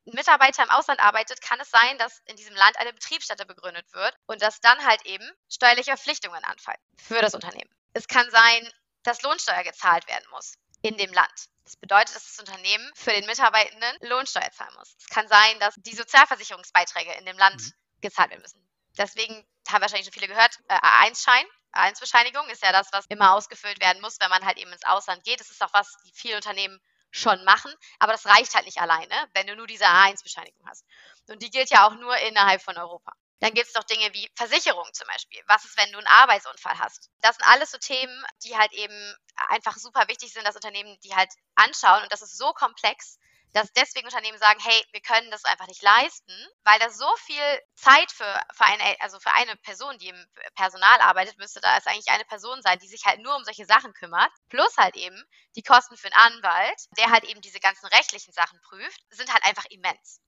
ein 0.07 0.15
Mitarbeiter 0.15 0.63
im 0.63 0.71
Ausland 0.71 0.99
arbeitet, 0.99 1.41
kann 1.41 1.59
es 1.59 1.69
sein, 1.69 1.97
dass 1.99 2.21
in 2.25 2.37
diesem 2.37 2.55
Land 2.55 2.75
eine 2.77 2.93
Betriebsstätte 2.93 3.45
begründet 3.45 3.85
wird 3.93 4.15
und 4.25 4.41
dass 4.41 4.61
dann 4.61 4.83
halt 4.85 5.05
eben 5.05 5.29
steuerliche 5.47 5.91
Verpflichtungen 5.91 6.43
anfallen 6.43 6.81
für 6.97 7.21
das 7.21 7.35
Unternehmen. 7.35 7.69
Es 7.93 8.07
kann 8.07 8.29
sein, 8.31 8.67
dass 9.03 9.21
Lohnsteuer 9.21 9.63
gezahlt 9.63 10.07
werden 10.07 10.25
muss 10.31 10.53
in 10.83 10.97
dem 10.97 11.11
Land. 11.11 11.47
Das 11.63 11.75
bedeutet, 11.77 12.15
dass 12.15 12.35
das 12.35 12.39
Unternehmen 12.39 12.91
für 12.93 13.11
den 13.11 13.25
Mitarbeitenden 13.25 13.97
Lohnsteuer 14.01 14.51
zahlen 14.51 14.75
muss. 14.77 14.95
Es 14.99 15.07
kann 15.07 15.27
sein, 15.27 15.59
dass 15.59 15.73
die 15.77 15.95
Sozialversicherungsbeiträge 15.95 17.13
in 17.13 17.25
dem 17.25 17.37
Land 17.37 17.61
mhm. 17.61 17.73
gezahlt 18.01 18.29
werden 18.29 18.41
müssen. 18.41 18.63
Deswegen 18.97 19.33
haben 19.69 19.81
wahrscheinlich 19.81 20.05
schon 20.05 20.13
viele 20.13 20.27
gehört, 20.27 20.59
äh, 20.67 20.75
A1-Schein 20.75 21.47
A1-Bescheinigung 21.73 22.47
ist 22.49 22.61
ja 22.61 22.71
das, 22.71 22.89
was 22.91 23.05
immer 23.07 23.33
ausgefüllt 23.33 23.81
werden 23.81 24.01
muss, 24.01 24.19
wenn 24.19 24.29
man 24.29 24.45
halt 24.45 24.57
eben 24.57 24.71
ins 24.71 24.85
Ausland 24.85 25.23
geht. 25.23 25.39
Das 25.39 25.49
ist 25.49 25.61
auch 25.63 25.73
was, 25.73 25.97
die 26.05 26.11
viele 26.13 26.35
Unternehmen 26.35 26.79
schon 27.09 27.43
machen, 27.43 27.71
aber 27.99 28.11
das 28.11 28.25
reicht 28.25 28.55
halt 28.55 28.65
nicht 28.65 28.79
alleine, 28.79 29.13
wenn 29.33 29.47
du 29.47 29.55
nur 29.55 29.67
diese 29.67 29.85
A1-Bescheinigung 29.85 30.67
hast. 30.67 30.85
Und 31.29 31.41
die 31.41 31.49
gilt 31.49 31.69
ja 31.69 31.87
auch 31.87 31.93
nur 31.95 32.15
innerhalb 32.17 32.61
von 32.61 32.77
Europa. 32.77 33.13
Dann 33.39 33.53
gibt 33.53 33.67
es 33.67 33.73
noch 33.73 33.83
Dinge 33.83 34.13
wie 34.13 34.29
Versicherung 34.35 34.87
zum 34.93 35.07
Beispiel. 35.07 35.41
Was 35.47 35.65
ist, 35.65 35.77
wenn 35.77 35.91
du 35.91 35.97
einen 35.97 36.07
Arbeitsunfall 36.07 36.79
hast? 36.79 37.09
Das 37.21 37.35
sind 37.35 37.45
alles 37.47 37.71
so 37.71 37.77
Themen, 37.77 38.25
die 38.43 38.57
halt 38.57 38.71
eben 38.73 39.15
einfach 39.49 39.75
super 39.75 40.07
wichtig 40.07 40.31
sind, 40.31 40.47
dass 40.47 40.55
Unternehmen 40.55 40.97
die 41.03 41.15
halt 41.15 41.29
anschauen. 41.55 42.03
Und 42.03 42.11
das 42.11 42.21
ist 42.21 42.37
so 42.37 42.53
komplex, 42.53 43.17
dass 43.53 43.71
deswegen 43.73 44.07
Unternehmen 44.07 44.37
sagen, 44.39 44.59
hey, 44.61 44.83
wir 44.91 45.01
können 45.01 45.29
das 45.29 45.45
einfach 45.45 45.67
nicht 45.67 45.81
leisten, 45.81 46.33
weil 46.63 46.79
da 46.79 46.89
so 46.89 47.07
viel 47.17 47.61
Zeit 47.75 48.11
für, 48.11 48.41
für 48.53 48.65
eine, 48.65 48.99
also 48.99 49.19
für 49.19 49.31
eine 49.31 49.55
Person, 49.57 49.97
die 49.99 50.09
im 50.09 50.25
Personal 50.55 50.99
arbeitet, 51.01 51.37
müsste 51.37 51.61
da 51.61 51.77
es 51.77 51.85
eigentlich 51.85 52.09
eine 52.09 52.25
Person 52.25 52.61
sein, 52.63 52.79
die 52.79 52.87
sich 52.87 53.05
halt 53.05 53.21
nur 53.21 53.35
um 53.35 53.43
solche 53.43 53.65
Sachen 53.65 53.93
kümmert, 53.93 54.31
plus 54.49 54.75
halt 54.77 54.95
eben 54.95 55.23
die 55.55 55.63
Kosten 55.63 55.97
für 55.97 56.11
einen 56.11 56.33
Anwalt, 56.33 56.81
der 56.97 57.11
halt 57.11 57.25
eben 57.25 57.41
diese 57.41 57.59
ganzen 57.59 57.85
rechtlichen 57.87 58.33
Sachen 58.33 58.59
prüft, 58.61 59.01
sind 59.11 59.31
halt 59.31 59.45
einfach 59.45 59.65
immens. 59.69 60.19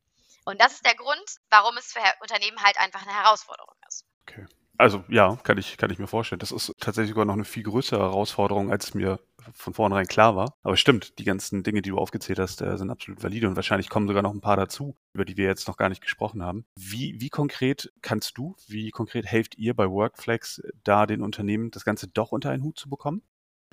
Und 0.46 0.62
das 0.62 0.74
ist 0.74 0.86
der 0.86 0.96
Grund, 0.96 1.38
warum 1.50 1.76
es 1.78 1.92
für 1.92 2.00
Unternehmen 2.22 2.62
halt 2.62 2.78
einfach 2.78 3.02
eine 3.02 3.16
Herausforderung 3.16 3.76
ist. 3.88 4.06
Okay. 4.28 4.46
Also 4.78 5.04
ja, 5.08 5.38
kann 5.44 5.58
ich, 5.58 5.78
kann 5.78 5.90
ich 5.90 6.00
mir 6.00 6.08
vorstellen. 6.08 6.40
Das 6.40 6.52
ist 6.52 6.74
tatsächlich 6.80 7.12
sogar 7.12 7.26
noch 7.26 7.34
eine 7.34 7.46
viel 7.46 7.64
größere 7.64 8.02
Herausforderung, 8.02 8.72
als 8.72 8.94
mir 8.94 9.20
von 9.54 9.74
vornherein 9.74 10.08
klar 10.08 10.36
war. 10.36 10.58
Aber 10.64 10.76
stimmt, 10.76 11.18
die 11.20 11.24
ganzen 11.24 11.64
Dinge, 11.64 11.82
die 11.82 11.92
du 11.92 11.98
aufgezählt 11.98 12.40
hast, 12.40 12.62
äh, 12.62 12.78
sind 12.78 12.90
absolut 12.90 13.24
valide 13.24 13.48
und 13.48 13.56
wahrscheinlich 13.56 13.90
kommen 13.90 14.08
sogar 14.08 14.24
noch 14.24 14.34
ein 14.34 14.42
paar 14.42 14.58
dazu, 14.58 14.98
über 15.14 15.24
die 15.24 15.38
wir 15.38 15.46
jetzt 15.46 15.68
noch 15.68 15.78
gar 15.78 15.90
nicht 15.90 16.02
gesprochen 16.02 16.44
haben. 16.44 16.66
Wie, 16.78 17.20
wie 17.20 17.30
konkret 17.30 17.92
kannst 18.02 18.38
du, 18.38 18.56
wie 18.68 18.90
konkret 18.90 19.26
helft 19.26 19.56
ihr 19.56 19.76
bei 19.76 19.90
Workflex, 19.90 20.62
da 20.84 21.06
den 21.06 21.22
Unternehmen 21.22 21.72
das 21.72 21.86
Ganze 21.86 22.08
doch 22.08 22.32
unter 22.32 22.50
einen 22.50 22.64
Hut 22.64 22.78
zu 22.78 22.90
bekommen? 22.90 23.22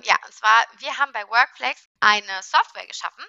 Ja, 0.01 0.15
und 0.25 0.33
zwar, 0.33 0.65
wir 0.79 0.97
haben 0.97 1.11
bei 1.13 1.23
Workflex 1.27 1.87
eine 1.99 2.41
Software 2.41 2.87
geschaffen, 2.87 3.23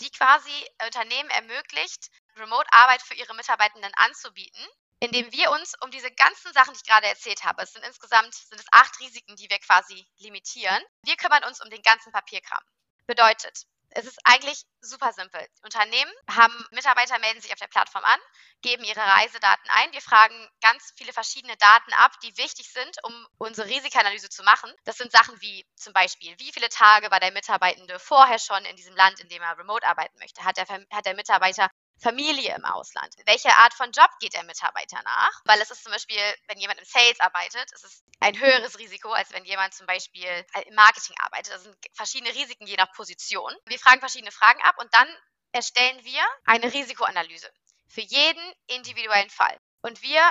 die 0.00 0.10
quasi 0.10 0.50
Unternehmen 0.84 1.30
ermöglicht, 1.30 2.10
Remote-Arbeit 2.36 3.02
für 3.02 3.14
ihre 3.14 3.34
Mitarbeitenden 3.34 3.92
anzubieten 3.94 4.66
indem 5.00 5.32
wir 5.32 5.50
uns 5.50 5.74
um 5.82 5.90
diese 5.90 6.10
ganzen 6.12 6.52
Sachen, 6.52 6.74
die 6.74 6.80
ich 6.80 6.86
gerade 6.86 7.06
erzählt 7.06 7.42
habe, 7.42 7.62
es 7.62 7.72
sind 7.72 7.84
insgesamt 7.84 8.34
sind 8.34 8.60
es 8.60 8.66
acht 8.70 9.00
Risiken, 9.00 9.34
die 9.36 9.48
wir 9.48 9.58
quasi 9.58 10.06
limitieren. 10.18 10.82
Wir 11.02 11.16
kümmern 11.16 11.44
uns 11.44 11.60
um 11.62 11.70
den 11.70 11.82
ganzen 11.82 12.12
Papierkram. 12.12 12.62
Bedeutet, 13.06 13.64
es 13.92 14.06
ist 14.06 14.20
eigentlich 14.24 14.62
super 14.80 15.12
simpel. 15.12 15.44
Unternehmen 15.64 16.12
haben 16.30 16.54
Mitarbeiter 16.70 17.18
melden 17.18 17.40
sich 17.40 17.52
auf 17.52 17.58
der 17.58 17.66
Plattform 17.66 18.04
an, 18.04 18.20
geben 18.62 18.84
ihre 18.84 19.00
Reisedaten 19.00 19.68
ein. 19.70 19.92
Wir 19.92 20.02
fragen 20.02 20.48
ganz 20.60 20.92
viele 20.96 21.12
verschiedene 21.12 21.56
Daten 21.56 21.92
ab, 21.94 22.12
die 22.22 22.36
wichtig 22.36 22.70
sind, 22.70 22.96
um 23.02 23.26
unsere 23.38 23.68
Risikoanalyse 23.68 24.28
zu 24.28 24.42
machen. 24.44 24.70
Das 24.84 24.96
sind 24.96 25.10
Sachen 25.10 25.40
wie 25.40 25.66
zum 25.74 25.92
Beispiel, 25.92 26.38
wie 26.38 26.52
viele 26.52 26.68
Tage 26.68 27.10
war 27.10 27.20
der 27.20 27.32
Mitarbeitende 27.32 27.98
vorher 27.98 28.38
schon 28.38 28.64
in 28.66 28.76
diesem 28.76 28.94
Land, 28.94 29.18
in 29.18 29.28
dem 29.28 29.42
er 29.42 29.58
remote 29.58 29.86
arbeiten 29.86 30.18
möchte? 30.18 30.44
Hat 30.44 30.56
der, 30.56 30.66
hat 30.68 31.06
der 31.06 31.16
Mitarbeiter 31.16 31.68
Familie 32.00 32.54
im 32.54 32.64
Ausland? 32.64 33.14
Welche 33.26 33.54
Art 33.56 33.74
von 33.74 33.92
Job 33.92 34.10
geht 34.20 34.34
der 34.34 34.44
Mitarbeiter 34.44 35.00
nach? 35.02 35.40
Weil 35.44 35.60
es 35.60 35.70
ist 35.70 35.82
zum 35.82 35.92
Beispiel, 35.92 36.20
wenn 36.48 36.58
jemand 36.58 36.78
im 36.78 36.86
Sales 36.86 37.20
arbeitet, 37.20 37.70
ist 37.72 37.84
es 37.84 38.02
ein 38.20 38.38
höheres 38.38 38.78
Risiko, 38.78 39.10
als 39.12 39.32
wenn 39.32 39.44
jemand 39.44 39.74
zum 39.74 39.86
Beispiel 39.86 40.24
äh, 40.24 40.62
im 40.66 40.74
Marketing 40.74 41.14
arbeitet. 41.18 41.52
Das 41.52 41.62
sind 41.64 41.76
verschiedene 41.92 42.34
Risiken 42.34 42.66
je 42.66 42.76
nach 42.76 42.92
Position. 42.92 43.54
Wir 43.66 43.78
fragen 43.78 44.00
verschiedene 44.00 44.32
Fragen 44.32 44.60
ab 44.62 44.76
und 44.78 44.92
dann 44.94 45.08
erstellen 45.52 46.02
wir 46.04 46.22
eine 46.44 46.72
Risikoanalyse 46.72 47.50
für 47.88 48.02
jeden 48.02 48.54
individuellen 48.68 49.30
Fall. 49.30 49.58
Und 49.82 50.00
wir 50.02 50.22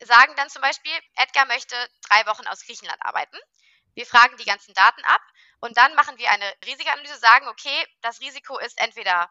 sagen 0.00 0.34
dann 0.36 0.48
zum 0.48 0.62
Beispiel, 0.62 0.92
Edgar 1.16 1.46
möchte 1.46 1.76
drei 2.08 2.24
Wochen 2.26 2.46
aus 2.46 2.64
Griechenland 2.64 3.00
arbeiten. 3.02 3.36
Wir 3.94 4.06
fragen 4.06 4.36
die 4.36 4.44
ganzen 4.44 4.72
Daten 4.74 5.02
ab 5.04 5.20
und 5.60 5.76
dann 5.76 5.94
machen 5.94 6.18
wir 6.18 6.30
eine 6.30 6.54
Risikoanalyse, 6.64 7.18
sagen, 7.18 7.48
okay, 7.48 7.86
das 8.00 8.20
Risiko 8.20 8.58
ist 8.58 8.80
entweder 8.80 9.28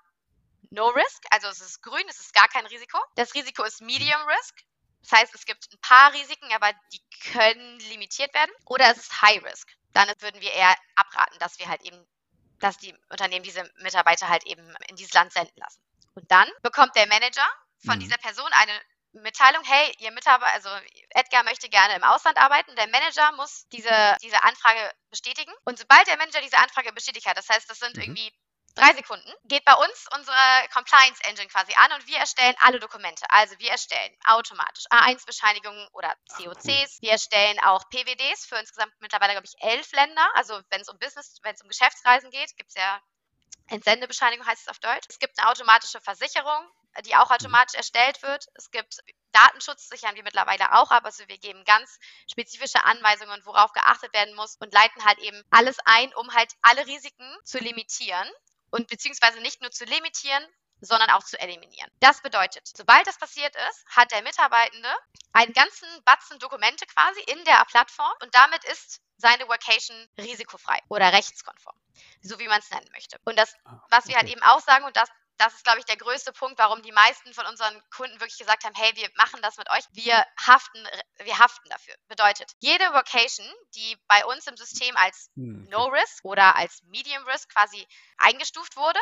No 0.69 0.89
Risk, 0.89 1.23
also 1.31 1.47
es 1.47 1.61
ist 1.61 1.81
grün, 1.81 2.03
es 2.09 2.19
ist 2.19 2.33
gar 2.33 2.47
kein 2.47 2.65
Risiko. 2.65 2.99
Das 3.15 3.33
Risiko 3.33 3.63
ist 3.63 3.81
Medium 3.81 4.21
Risk, 4.27 4.63
das 5.01 5.19
heißt, 5.19 5.35
es 5.35 5.45
gibt 5.45 5.71
ein 5.71 5.79
paar 5.79 6.13
Risiken, 6.13 6.51
aber 6.53 6.73
die 6.91 7.01
können 7.31 7.79
limitiert 7.79 8.33
werden. 8.33 8.51
Oder 8.65 8.91
es 8.91 8.97
ist 8.97 9.21
High 9.21 9.43
Risk. 9.43 9.69
Dann 9.93 10.09
würden 10.19 10.41
wir 10.41 10.51
eher 10.51 10.75
abraten, 10.95 11.39
dass 11.39 11.59
wir 11.59 11.69
halt 11.69 11.81
eben, 11.83 12.05
dass 12.59 12.77
die 12.77 12.93
Unternehmen 13.09 13.43
diese 13.43 13.63
Mitarbeiter 13.77 14.27
halt 14.27 14.45
eben 14.45 14.75
in 14.89 14.95
dieses 14.95 15.13
Land 15.13 15.31
senden 15.31 15.55
lassen. 15.57 15.81
Und 16.13 16.29
dann 16.29 16.49
bekommt 16.61 16.95
der 16.95 17.07
Manager 17.07 17.47
von 17.85 17.95
mhm. 17.95 18.01
dieser 18.01 18.17
Person 18.17 18.49
eine 18.51 18.81
Mitteilung, 19.13 19.63
hey, 19.63 19.95
ihr 19.99 20.11
Mitarbeiter, 20.11 20.51
also 20.53 20.69
Edgar 21.11 21.43
möchte 21.43 21.69
gerne 21.69 21.95
im 21.95 22.03
Ausland 22.03 22.37
arbeiten. 22.37 22.75
Der 22.75 22.87
Manager 22.87 23.31
muss 23.37 23.67
diese, 23.69 24.17
diese 24.21 24.43
Anfrage 24.43 24.91
bestätigen. 25.09 25.53
Und 25.63 25.79
sobald 25.79 26.05
der 26.07 26.17
Manager 26.17 26.41
diese 26.41 26.57
Anfrage 26.57 26.91
bestätigt 26.91 27.27
hat, 27.27 27.37
das 27.37 27.47
heißt, 27.47 27.69
das 27.69 27.79
sind 27.79 27.95
mhm. 27.95 28.03
irgendwie 28.03 28.33
drei 28.77 28.93
Sekunden, 28.93 29.33
geht 29.45 29.65
bei 29.65 29.73
uns 29.73 30.07
unsere 30.15 30.37
Compliance 30.71 31.21
Engine 31.23 31.47
quasi 31.47 31.73
an 31.75 31.91
und 31.93 32.07
wir 32.07 32.17
erstellen 32.17 32.55
alle 32.61 32.79
Dokumente. 32.79 33.25
Also 33.29 33.57
wir 33.59 33.71
erstellen 33.71 34.15
automatisch 34.25 34.85
A1-Bescheinigungen 34.91 35.87
oder 35.93 36.15
COCs. 36.35 37.01
Wir 37.01 37.11
erstellen 37.11 37.59
auch 37.63 37.89
PWDs 37.89 38.45
für 38.45 38.55
insgesamt 38.55 38.93
mittlerweile, 38.99 39.33
glaube 39.33 39.47
ich, 39.47 39.55
elf 39.61 39.91
Länder. 39.91 40.29
Also 40.35 40.61
wenn 40.69 40.81
es 40.81 40.89
um 40.89 40.99
Business, 40.99 41.37
wenn 41.41 41.55
es 41.55 41.61
um 41.61 41.67
Geschäftsreisen 41.67 42.29
geht, 42.29 42.55
gibt 42.55 42.69
es 42.69 42.75
ja 42.75 43.01
Entsendebescheinigung 43.69 44.45
heißt 44.45 44.61
es 44.61 44.67
auf 44.69 44.79
Deutsch. 44.79 45.07
Es 45.09 45.19
gibt 45.19 45.37
eine 45.37 45.49
automatische 45.49 45.99
Versicherung, 45.99 46.65
die 47.05 47.15
auch 47.15 47.29
automatisch 47.31 47.75
erstellt 47.75 48.21
wird. 48.23 48.45
Es 48.55 48.71
gibt 48.71 48.99
Datenschutz, 49.33 49.89
sichern 49.89 50.15
wir 50.15 50.23
mittlerweile 50.23 50.73
auch 50.73 50.89
ab. 50.89 51.03
Also 51.03 51.27
wir 51.27 51.37
geben 51.37 51.65
ganz 51.65 51.99
spezifische 52.31 52.83
Anweisungen, 52.85 53.45
worauf 53.45 53.73
geachtet 53.73 54.13
werden 54.13 54.35
muss 54.35 54.55
und 54.57 54.73
leiten 54.73 55.03
halt 55.03 55.19
eben 55.19 55.43
alles 55.51 55.77
ein, 55.83 56.13
um 56.15 56.33
halt 56.33 56.53
alle 56.61 56.85
Risiken 56.87 57.29
zu 57.43 57.57
limitieren 57.57 58.29
und 58.71 58.87
beziehungsweise 58.87 59.39
nicht 59.41 59.61
nur 59.61 59.71
zu 59.71 59.85
limitieren, 59.85 60.45
sondern 60.81 61.09
auch 61.09 61.23
zu 61.23 61.39
eliminieren. 61.39 61.89
Das 61.99 62.21
bedeutet, 62.21 62.69
sobald 62.75 63.07
das 63.07 63.17
passiert 63.17 63.55
ist, 63.69 63.85
hat 63.89 64.11
der 64.11 64.21
Mitarbeitende 64.21 64.89
einen 65.33 65.53
ganzen 65.53 65.87
Batzen 66.05 66.39
Dokumente 66.39 66.85
quasi 66.85 67.19
in 67.21 67.43
der 67.45 67.65
Plattform 67.65 68.11
und 68.21 68.33
damit 68.35 68.63
ist 68.65 69.01
seine 69.17 69.47
Workation 69.47 70.07
risikofrei 70.17 70.79
oder 70.89 71.11
rechtskonform, 71.11 71.75
so 72.21 72.37
wie 72.39 72.47
man 72.47 72.59
es 72.59 72.69
nennen 72.69 72.89
möchte. 72.91 73.17
Und 73.25 73.37
das, 73.37 73.55
ah, 73.65 73.81
was 73.89 74.07
wir 74.07 74.15
halt 74.15 74.29
eben 74.29 74.43
auch 74.43 74.59
sagen, 74.59 74.85
und 74.85 74.95
das 74.95 75.09
das 75.37 75.53
ist, 75.53 75.63
glaube 75.63 75.79
ich, 75.79 75.85
der 75.85 75.97
größte 75.97 76.33
Punkt, 76.33 76.57
warum 76.59 76.81
die 76.81 76.91
meisten 76.91 77.33
von 77.33 77.45
unseren 77.45 77.81
Kunden 77.95 78.19
wirklich 78.19 78.37
gesagt 78.37 78.63
haben, 78.63 78.75
hey, 78.75 78.91
wir 78.95 79.09
machen 79.15 79.41
das 79.41 79.57
mit 79.57 79.69
euch, 79.69 79.83
wir 79.91 80.25
haften, 80.45 80.83
wir 81.17 81.37
haften 81.37 81.69
dafür. 81.69 81.95
Bedeutet, 82.07 82.51
jede 82.59 82.85
Vocation, 82.93 83.47
die 83.75 83.97
bei 84.07 84.25
uns 84.25 84.47
im 84.47 84.57
System 84.57 84.95
als 84.97 85.29
hm, 85.35 85.67
No 85.69 85.85
Risk 85.85 86.23
oder 86.23 86.55
als 86.55 86.81
Medium 86.83 87.23
Risk 87.25 87.49
quasi 87.53 87.87
eingestuft 88.17 88.75
wurde, 88.75 88.99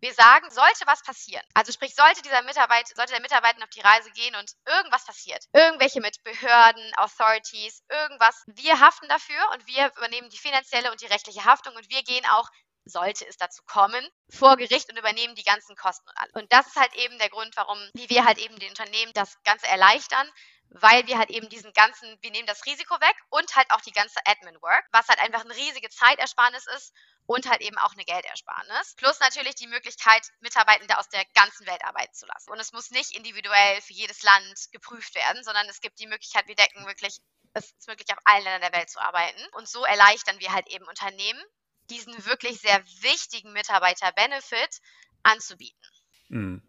wir 0.00 0.14
sagen, 0.14 0.48
sollte 0.50 0.86
was 0.86 1.02
passieren, 1.02 1.42
also 1.54 1.72
sprich, 1.72 1.94
sollte 1.94 2.22
dieser 2.22 2.42
Mitarbeiter, 2.42 2.94
sollte 2.94 3.12
der 3.12 3.20
Mitarbeiter 3.20 3.62
auf 3.62 3.70
die 3.70 3.80
Reise 3.80 4.10
gehen 4.12 4.34
und 4.36 4.52
irgendwas 4.66 5.04
passiert, 5.04 5.44
irgendwelche 5.52 6.00
mit 6.00 6.22
Behörden, 6.22 6.92
Authorities, 6.96 7.82
irgendwas, 7.88 8.44
wir 8.46 8.78
haften 8.78 9.08
dafür 9.08 9.50
und 9.52 9.66
wir 9.66 9.92
übernehmen 9.96 10.30
die 10.30 10.38
finanzielle 10.38 10.90
und 10.92 11.00
die 11.00 11.06
rechtliche 11.06 11.44
Haftung 11.44 11.74
und 11.74 11.88
wir 11.90 12.02
gehen 12.02 12.24
auch 12.26 12.48
sollte 12.88 13.26
es 13.26 13.36
dazu 13.36 13.62
kommen, 13.64 14.06
vor 14.30 14.56
Gericht 14.56 14.90
und 14.90 14.98
übernehmen 14.98 15.34
die 15.34 15.44
ganzen 15.44 15.76
Kosten 15.76 16.08
und 16.08 16.16
alles. 16.18 16.34
Und 16.34 16.52
das 16.52 16.66
ist 16.66 16.76
halt 16.76 16.94
eben 16.96 17.18
der 17.18 17.30
Grund, 17.30 17.56
warum, 17.56 17.78
wie 17.94 18.08
wir 18.08 18.24
halt 18.24 18.38
eben 18.38 18.58
den 18.58 18.70
Unternehmen 18.70 19.12
das 19.14 19.36
Ganze 19.44 19.66
erleichtern, 19.66 20.30
weil 20.70 21.06
wir 21.06 21.18
halt 21.18 21.30
eben 21.30 21.48
diesen 21.48 21.72
ganzen, 21.72 22.18
wir 22.20 22.30
nehmen 22.30 22.46
das 22.46 22.66
Risiko 22.66 22.94
weg 23.00 23.16
und 23.30 23.56
halt 23.56 23.70
auch 23.70 23.80
die 23.80 23.92
ganze 23.92 24.18
Admin-Work, 24.26 24.86
was 24.92 25.08
halt 25.08 25.18
einfach 25.20 25.40
eine 25.44 25.54
riesige 25.54 25.88
Zeitersparnis 25.88 26.66
ist 26.76 26.92
und 27.26 27.48
halt 27.48 27.62
eben 27.62 27.78
auch 27.78 27.92
eine 27.92 28.04
Geldersparnis. 28.04 28.94
Plus 28.96 29.18
natürlich 29.20 29.54
die 29.54 29.66
Möglichkeit, 29.66 30.26
Mitarbeitende 30.40 30.98
aus 30.98 31.08
der 31.08 31.24
ganzen 31.34 31.66
Welt 31.66 31.82
arbeiten 31.84 32.12
zu 32.12 32.26
lassen. 32.26 32.50
Und 32.50 32.60
es 32.60 32.72
muss 32.72 32.90
nicht 32.90 33.12
individuell 33.12 33.80
für 33.80 33.94
jedes 33.94 34.22
Land 34.22 34.68
geprüft 34.72 35.14
werden, 35.14 35.42
sondern 35.42 35.66
es 35.68 35.80
gibt 35.80 35.98
die 36.00 36.06
Möglichkeit, 36.06 36.48
wir 36.48 36.56
decken 36.56 36.86
wirklich 36.86 37.18
es 37.54 37.72
ist 37.72 37.88
möglich, 37.88 38.08
auf 38.12 38.18
allen 38.24 38.44
Ländern 38.44 38.70
der 38.70 38.78
Welt 38.78 38.90
zu 38.90 39.00
arbeiten. 39.00 39.40
Und 39.52 39.68
so 39.68 39.84
erleichtern 39.84 40.38
wir 40.38 40.52
halt 40.52 40.68
eben 40.68 40.86
Unternehmen, 40.86 41.42
diesen 41.90 42.24
wirklich 42.26 42.60
sehr 42.60 42.84
wichtigen 43.02 43.52
Mitarbeiter-Benefit 43.52 44.80
anzubieten. 45.22 45.88
Mhm. 46.28 46.62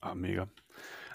Ah, 0.00 0.14
mega. 0.14 0.48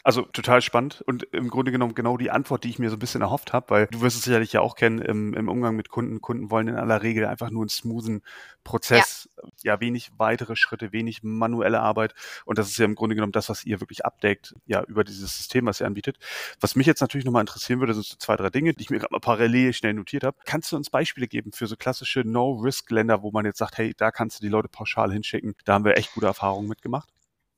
Also 0.04 0.24
total 0.24 0.62
spannend 0.62 1.02
und 1.06 1.24
im 1.24 1.50
Grunde 1.50 1.72
genommen 1.72 1.94
genau 1.94 2.18
die 2.18 2.32
Antwort, 2.32 2.64
die 2.64 2.70
ich 2.70 2.80
mir 2.80 2.90
so 2.90 2.96
ein 2.96 3.00
bisschen 3.00 3.22
erhofft 3.22 3.54
habe, 3.54 3.70
weil 3.70 3.88
du 3.88 4.02
wirst 4.02 4.18
es 4.18 4.24
sicherlich 4.24 4.52
ja 4.54 4.62
auch 4.62 4.76
kennen 4.76 5.00
im, 5.00 5.34
im 5.34 5.48
Umgang 5.48 5.76
mit 5.76 5.90
Kunden. 5.90 6.22
Kunden 6.22 6.50
wollen 6.50 6.68
in 6.68 6.76
aller 6.76 7.04
Regel 7.04 7.26
einfach 7.26 7.52
nur 7.52 7.62
einen 7.62 7.70
smoothen 7.70 8.24
Prozess, 8.64 9.30
ja. 9.64 9.74
ja. 9.74 9.80
wenig 9.80 10.12
weitere 10.18 10.56
Schritte, 10.56 10.92
wenig 10.92 11.22
manuelle 11.24 11.82
Arbeit 11.82 12.16
und 12.46 12.58
das 12.58 12.70
ist 12.70 12.78
ja 12.78 12.86
im 12.86 12.96
Grunde 12.96 13.16
genommen 13.16 13.32
das, 13.32 13.50
was 13.50 13.64
ihr 13.66 13.80
wirklich 13.80 14.06
abdeckt, 14.06 14.56
ja, 14.66 14.84
über 14.84 15.04
dieses 15.04 15.38
System, 15.38 15.66
was 15.66 15.82
ihr 15.82 15.88
anbietet. 15.88 16.18
Was 16.60 16.76
mich 16.76 16.88
jetzt 16.88 17.02
natürlich 17.02 17.26
nochmal 17.26 17.42
interessieren 17.42 17.80
würde, 17.80 17.94
sind 17.94 18.06
so 18.06 18.16
zwei, 18.18 18.36
drei 18.36 18.50
Dinge, 18.50 18.74
die 18.74 18.82
ich 18.82 18.90
mir 18.90 19.00
gerade 19.00 19.14
mal 19.14 19.20
parallel 19.20 19.74
schnell 19.74 19.94
notiert 19.94 20.24
habe. 20.24 20.38
Kannst 20.46 20.72
du 20.72 20.76
uns 20.76 20.90
Beispiele 20.90 21.28
geben 21.28 21.52
für 21.52 21.68
so 21.68 21.76
klassische 21.76 22.22
No-Risk-Länder, 22.22 23.22
wo 23.22 23.32
man 23.32 23.46
jetzt 23.46 23.60
sagt, 23.60 23.78
hey, 23.78 23.94
da 23.96 24.12
kannst 24.12 24.40
du 24.40 24.44
die 24.44 24.50
Leute 24.50 24.68
pauschal 24.68 25.12
hinschicken, 25.12 25.56
da 25.66 25.74
haben 25.74 25.86
wir 25.86 25.98
echt 25.98 26.14
gute 26.14 26.26
Erfahrungen 26.26 26.68
mitgemacht? 26.68 27.10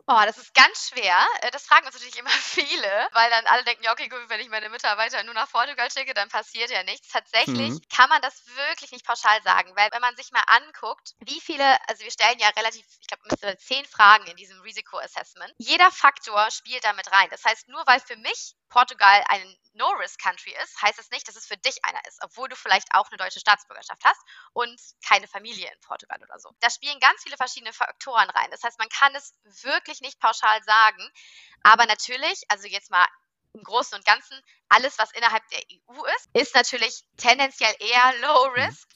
Oh, 0.06 0.22
das 0.26 0.38
ist 0.38 0.54
ganz 0.54 0.90
schwer. 0.90 1.16
Äh, 1.42 1.52
das 1.52 1.66
fragen 1.66 1.86
uns 1.86 1.96
natürlich 1.96 2.18
immer 2.18 2.30
viele, 2.30 3.08
weil 3.14 3.30
dann 3.30 3.46
alle 3.48 3.64
denken, 3.64 3.84
ja, 3.84 3.94
okay, 3.94 4.10
gut, 4.10 4.20
wenn 4.28 4.42
ich 4.42 4.50
meine 4.50 4.70
Mitarbeiter 4.70 5.24
nur 5.24 5.34
nach 5.34 5.50
Portugal 5.50 5.90
schicke, 5.90 6.14
dann 6.14 6.28
passiert 6.28 6.70
ja 6.72 6.84
nichts. 6.84 7.08
Tatsächlich 7.08 7.70
mhm. 7.70 7.82
kann 7.94 8.10
man 8.10 8.22
das 8.22 8.46
wirklich 8.56 8.92
nicht 8.92 9.06
pauschal 9.06 9.42
sagen, 9.44 9.74
weil 9.76 9.90
wenn 9.92 10.02
man 10.02 10.16
sich 10.18 10.32
mal 10.32 10.44
anguckt, 10.48 11.14
wie 11.20 11.40
viele, 11.40 11.78
also 11.88 12.04
wir 12.04 12.12
stellen 12.12 12.38
ja 12.40 12.50
relativ, 12.50 12.86
ich 13.00 13.08
glaube, 13.08 13.58
zehn 13.58 13.86
Fragen 13.86 14.26
in 14.28 14.36
diesem 14.36 14.60
Risiko-Assessment. 14.62 15.54
Jeder 15.58 15.90
Faktor 15.90 16.52
spielt 16.52 16.84
damit 16.84 17.10
rein. 17.12 17.30
Das 17.30 17.46
heißt, 17.46 17.70
nur 17.70 17.84
weil 17.88 18.02
für 18.02 18.18
mich 18.18 18.56
Portugal 18.74 19.24
ein 19.30 19.58
No-Risk-Country 19.74 20.56
ist, 20.64 20.82
heißt 20.82 20.98
das 20.98 21.12
nicht, 21.12 21.28
dass 21.28 21.36
es 21.36 21.46
für 21.46 21.58
dich 21.58 21.84
einer 21.86 22.04
ist, 22.08 22.20
obwohl 22.24 22.50
du 22.50 22.56
vielleicht 22.56 22.88
auch 22.94 23.08
eine 23.10 23.18
deutsche 23.18 23.40
Staatsbürgerschaft 23.40 24.04
hast 24.04 24.20
und 24.54 24.80
keine 25.08 25.28
Familie 25.28 25.72
in 25.72 25.80
Portugal 25.82 26.20
oder 26.24 26.40
so. 26.40 26.50
Da 26.60 26.70
spielen 26.72 27.00
ganz 27.00 27.22
viele 27.22 27.38
verschiedene 27.38 27.72
Faktoren 27.72 28.30
rein. 28.32 28.50
Das 28.52 28.64
heißt, 28.64 28.80
man 28.80 28.90
kann 28.90 29.14
es 29.16 29.36
wirklich 29.62 29.93
nicht 30.02 30.20
pauschal 30.20 30.62
sagen, 30.64 31.10
aber 31.64 31.86
natürlich, 31.86 32.44
also 32.50 32.68
jetzt 32.68 32.92
mal 32.92 33.08
im 33.54 33.64
Großen 33.64 33.98
und 33.98 34.06
Ganzen, 34.06 34.40
alles, 34.70 34.98
was 34.98 35.12
innerhalb 35.12 35.48
der 35.50 35.60
EU 35.60 36.04
ist, 36.18 36.30
ist 36.34 36.56
natürlich 36.56 37.04
tendenziell 37.18 37.74
eher 37.80 38.14
Low 38.22 38.50
mhm. 38.50 38.62
Risk. 38.62 38.90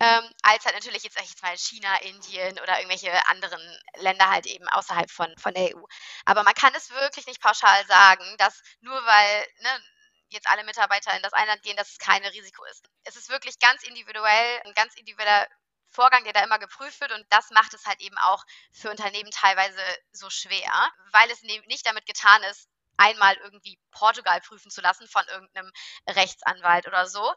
Ähm, 0.00 0.28
als 0.42 0.64
halt 0.64 0.74
natürlich 0.74 1.04
jetzt, 1.04 1.16
jetzt 1.16 1.42
mal 1.42 1.56
China, 1.56 1.94
Indien 1.98 2.58
oder 2.58 2.78
irgendwelche 2.78 3.12
anderen 3.28 3.60
Länder 3.98 4.28
halt 4.28 4.46
eben 4.46 4.66
außerhalb 4.68 5.08
von, 5.08 5.32
von 5.38 5.54
der 5.54 5.76
EU. 5.76 5.82
Aber 6.24 6.42
man 6.42 6.54
kann 6.54 6.74
es 6.74 6.90
wirklich 6.90 7.26
nicht 7.26 7.40
pauschal 7.40 7.86
sagen, 7.86 8.24
dass 8.38 8.62
nur 8.80 8.94
weil 8.94 9.46
ne, 9.60 9.82
jetzt 10.30 10.48
alle 10.48 10.64
Mitarbeiter 10.64 11.14
in 11.14 11.22
das 11.22 11.32
eine 11.32 11.46
Land 11.46 11.62
gehen, 11.62 11.76
dass 11.76 11.90
es 11.90 11.98
kein 11.98 12.24
Risiko 12.24 12.64
ist. 12.64 12.88
Es 13.04 13.14
ist 13.14 13.28
wirklich 13.28 13.60
ganz 13.60 13.84
individuell, 13.84 14.60
ein 14.64 14.74
ganz 14.74 14.94
individueller 14.94 15.46
Vorgang, 15.92 16.24
der 16.24 16.32
da 16.32 16.42
immer 16.42 16.58
geprüft 16.58 17.00
wird. 17.00 17.12
Und 17.12 17.24
das 17.30 17.50
macht 17.50 17.74
es 17.74 17.86
halt 17.86 18.00
eben 18.00 18.16
auch 18.18 18.44
für 18.72 18.90
Unternehmen 18.90 19.30
teilweise 19.30 19.80
so 20.12 20.30
schwer, 20.30 20.72
weil 21.12 21.30
es 21.30 21.42
ne, 21.42 21.62
nicht 21.66 21.86
damit 21.86 22.06
getan 22.06 22.42
ist, 22.44 22.68
einmal 22.96 23.36
irgendwie 23.36 23.78
Portugal 23.90 24.40
prüfen 24.40 24.70
zu 24.70 24.80
lassen 24.80 25.06
von 25.08 25.26
irgendeinem 25.28 25.72
Rechtsanwalt 26.08 26.86
oder 26.86 27.06
so, 27.06 27.34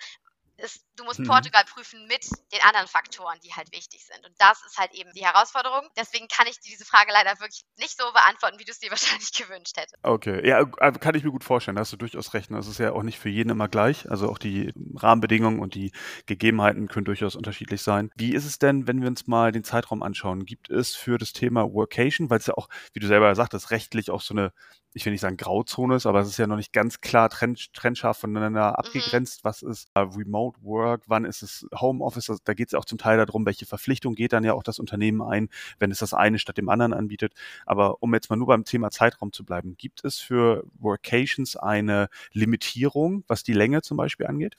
es 0.57 0.85
du 0.96 1.04
musst 1.04 1.20
mhm. 1.20 1.28
Portugal 1.28 1.64
prüfen 1.66 2.08
mit 2.08 2.25
den 2.52 2.62
anderen 2.64 2.88
Faktoren, 2.88 3.38
die 3.44 3.54
halt 3.54 3.72
wichtig 3.72 4.06
sind. 4.06 4.25
Und 4.25 4.34
das 4.38 4.64
ist 4.66 4.78
halt 4.78 4.94
eben 4.94 5.12
die 5.14 5.25
Herausforderung. 5.25 5.88
Deswegen 5.98 6.28
kann 6.28 6.48
ich 6.48 6.60
diese 6.60 6.86
Frage 6.86 7.12
leider 7.12 7.40
wirklich 7.40 7.64
nicht 7.78 7.98
so 7.98 8.12
beantworten, 8.14 8.60
wie 8.60 8.66
du 8.66 8.72
es 8.72 8.80
dir 8.80 8.90
wahrscheinlich 8.92 9.32
gewünscht 9.34 9.78
hättest. 9.78 9.98
Okay, 10.04 10.48
ja, 10.48 10.62
äh, 10.62 10.92
kann 10.94 11.16
ich 11.16 11.24
mir 11.24 11.32
gut 11.32 11.44
vorstellen. 11.44 11.75
Da 11.75 11.82
hast 11.82 11.94
du 11.94 11.98
durchaus 11.98 12.34
recht. 12.34 12.52
Das 12.52 12.68
ist 12.68 12.80
ja 12.80 12.94
auch 12.94 13.04
nicht 13.04 13.20
für 13.20 13.30
jeden 13.30 13.50
immer 13.50 13.68
gleich. 13.68 14.10
Also 14.10 14.30
auch 14.30 14.38
die 14.38 14.74
Rahmenbedingungen 14.96 15.60
und 15.60 15.75
die 15.75 15.92
Gegebenheiten 16.25 16.88
können 16.88 17.06
durchaus 17.06 17.36
unterschiedlich 17.36 17.82
sein. 17.82 18.12
Wie 18.16 18.34
ist 18.34 18.46
es 18.46 18.60
denn, 18.60 18.88
wenn 18.88 19.02
wir 19.02 19.08
uns 19.08 19.28
mal 19.28 19.52
den 19.52 19.64
Zeitraum 19.64 20.04
anschauen? 20.04 20.46
Gibt 20.46 20.70
es 20.70 20.96
für 20.96 21.18
das 21.18 21.34
Thema 21.34 21.64
Workation, 21.74 22.30
weil 22.30 22.40
es 22.40 22.46
ja 22.46 22.54
auch, 22.56 22.70
wie 22.94 23.00
du 23.00 23.08
selber 23.08 23.34
sagtest, 23.36 23.72
rechtlich 23.72 24.12
auch 24.12 24.22
so 24.22 24.34
eine 24.34 24.52
ich 24.96 25.06
will 25.06 25.12
nicht 25.12 25.22
sagen 25.22 25.36
Grauzone 25.36 25.98
ist, 25.98 26.06
aber 26.06 26.22
es 26.22 26.30
ist 26.30 26.38
ja 26.38 26.48
noch 26.48 26.56
nicht 26.56 26.72
ganz 26.72 27.02
klar 27.02 27.30
trenn, 27.30 27.58
trennscharf 27.74 28.18
voneinander 28.18 28.70
mhm. 28.70 28.75
abgegrenzt. 28.75 29.44
Mhm. 29.44 29.48
Was 29.48 29.62
ist 29.62 29.90
uh, 29.98 30.04
Remote 30.04 30.58
Work? 30.62 30.85
Wann 31.06 31.25
ist 31.25 31.42
es 31.42 31.68
Homeoffice? 31.74 32.30
Also, 32.30 32.42
da 32.44 32.54
geht 32.54 32.70
es 32.70 32.74
auch 32.74 32.86
zum 32.86 32.98
Teil 32.98 33.18
darum, 33.18 33.46
welche 33.46 33.65
Verpflichtung 33.65 34.15
geht 34.15 34.34
dann 34.34 34.44
ja 34.44 34.54
auch 34.54 34.63
das 34.63 34.80
Unternehmen 34.80 35.22
ein, 35.22 35.50
wenn 35.80 35.92
es 35.92 36.00
das 36.00 36.13
eine 36.13 36.39
statt 36.39 36.58
dem 36.58 36.70
anderen 36.70 36.94
anbietet. 36.94 37.34
Aber 37.65 38.01
um 38.01 38.13
jetzt 38.13 38.30
mal 38.30 38.36
nur 38.36 38.48
beim 38.48 38.65
Thema 38.65 38.92
Zeitraum 38.92 39.34
zu 39.34 39.46
bleiben, 39.46 39.75
gibt 39.77 40.04
es 40.04 40.20
für 40.20 40.63
Workations 40.80 41.56
eine 41.56 42.10
Limitierung, 42.32 43.24
was 43.27 43.44
die 43.44 43.54
Länge 43.54 43.82
zum 43.82 43.98
Beispiel 43.98 44.27
angeht? 44.27 44.58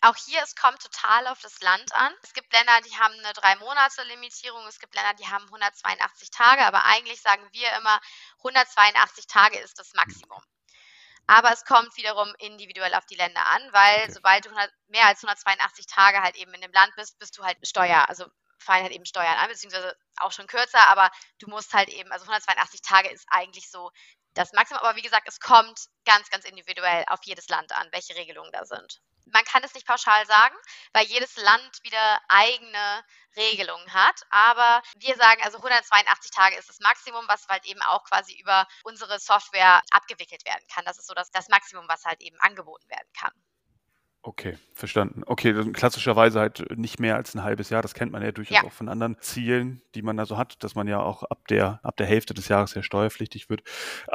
Auch 0.00 0.14
hier, 0.14 0.40
es 0.44 0.54
kommt 0.54 0.80
total 0.80 1.26
auf 1.26 1.40
das 1.40 1.60
Land 1.60 1.92
an. 1.92 2.12
Es 2.22 2.32
gibt 2.32 2.52
Länder, 2.52 2.72
die 2.86 2.96
haben 2.96 3.14
eine 3.14 3.32
drei 3.32 3.56
Monate 3.56 4.02
Limitierung, 4.04 4.64
es 4.68 4.78
gibt 4.78 4.94
Länder, 4.94 5.14
die 5.14 5.26
haben 5.26 5.44
182 5.44 6.30
Tage, 6.30 6.64
aber 6.64 6.84
eigentlich 6.84 7.20
sagen 7.20 7.42
wir 7.50 7.68
immer, 7.76 7.98
182 8.38 9.26
Tage 9.26 9.58
ist 9.58 9.78
das 9.78 9.94
Maximum. 9.94 10.40
Aber 11.28 11.52
es 11.52 11.64
kommt 11.64 11.94
wiederum 11.96 12.34
individuell 12.38 12.94
auf 12.94 13.04
die 13.04 13.14
Länder 13.14 13.46
an, 13.46 13.62
weil 13.72 14.02
okay. 14.04 14.12
sobald 14.12 14.46
du 14.46 14.48
100, 14.48 14.72
mehr 14.88 15.06
als 15.06 15.22
182 15.22 15.86
Tage 15.86 16.22
halt 16.22 16.36
eben 16.36 16.52
in 16.54 16.62
dem 16.62 16.72
Land 16.72 16.92
bist, 16.96 17.18
bist 17.18 17.36
du 17.36 17.44
halt 17.44 17.58
Steuer, 17.62 18.08
also 18.08 18.24
fallen 18.58 18.82
halt 18.82 18.92
eben 18.92 19.04
Steuern 19.04 19.36
an, 19.36 19.48
beziehungsweise 19.48 19.94
auch 20.16 20.32
schon 20.32 20.46
kürzer, 20.46 20.88
aber 20.88 21.10
du 21.38 21.48
musst 21.48 21.74
halt 21.74 21.90
eben, 21.90 22.10
also 22.12 22.24
182 22.24 22.80
Tage 22.80 23.10
ist 23.10 23.26
eigentlich 23.28 23.70
so 23.70 23.90
das 24.32 24.52
Maximum. 24.54 24.80
Aber 24.80 24.96
wie 24.96 25.02
gesagt, 25.02 25.28
es 25.28 25.38
kommt 25.38 25.78
ganz, 26.06 26.30
ganz 26.30 26.46
individuell 26.46 27.04
auf 27.08 27.20
jedes 27.24 27.48
Land 27.48 27.72
an, 27.72 27.88
welche 27.92 28.16
Regelungen 28.16 28.50
da 28.52 28.64
sind 28.64 29.00
man 29.32 29.44
kann 29.44 29.64
es 29.64 29.74
nicht 29.74 29.86
pauschal 29.86 30.26
sagen, 30.26 30.54
weil 30.92 31.06
jedes 31.06 31.36
Land 31.36 31.82
wieder 31.82 32.20
eigene 32.28 33.04
Regelungen 33.36 33.92
hat. 33.92 34.26
Aber 34.30 34.82
wir 34.96 35.16
sagen, 35.16 35.42
also 35.42 35.58
182 35.58 36.30
Tage 36.30 36.56
ist 36.56 36.68
das 36.68 36.80
Maximum, 36.80 37.24
was 37.28 37.46
halt 37.48 37.64
eben 37.66 37.82
auch 37.82 38.04
quasi 38.04 38.38
über 38.38 38.66
unsere 38.84 39.18
Software 39.18 39.82
abgewickelt 39.90 40.44
werden 40.44 40.66
kann. 40.72 40.84
Das 40.84 40.98
ist 40.98 41.06
so 41.06 41.14
das, 41.14 41.30
das 41.30 41.48
Maximum, 41.48 41.88
was 41.88 42.04
halt 42.04 42.20
eben 42.20 42.38
angeboten 42.40 42.88
werden 42.88 43.08
kann. 43.18 43.32
Okay, 44.22 44.58
verstanden. 44.74 45.22
Okay, 45.24 45.52
dann 45.52 45.72
klassischerweise 45.72 46.40
halt 46.40 46.76
nicht 46.76 46.98
mehr 46.98 47.14
als 47.14 47.34
ein 47.34 47.44
halbes 47.44 47.70
Jahr. 47.70 47.82
Das 47.82 47.94
kennt 47.94 48.10
man 48.10 48.22
ja 48.22 48.32
durchaus 48.32 48.56
ja. 48.56 48.64
auch 48.64 48.72
von 48.72 48.88
anderen 48.88 49.16
Zielen, 49.20 49.80
die 49.94 50.02
man 50.02 50.16
da 50.16 50.26
so 50.26 50.36
hat, 50.36 50.62
dass 50.64 50.74
man 50.74 50.88
ja 50.88 51.00
auch 51.00 51.22
ab 51.22 51.46
der, 51.48 51.78
ab 51.84 51.96
der 51.96 52.06
Hälfte 52.06 52.34
des 52.34 52.48
Jahres 52.48 52.74
ja 52.74 52.82
steuerpflichtig 52.82 53.48
wird. 53.48 53.62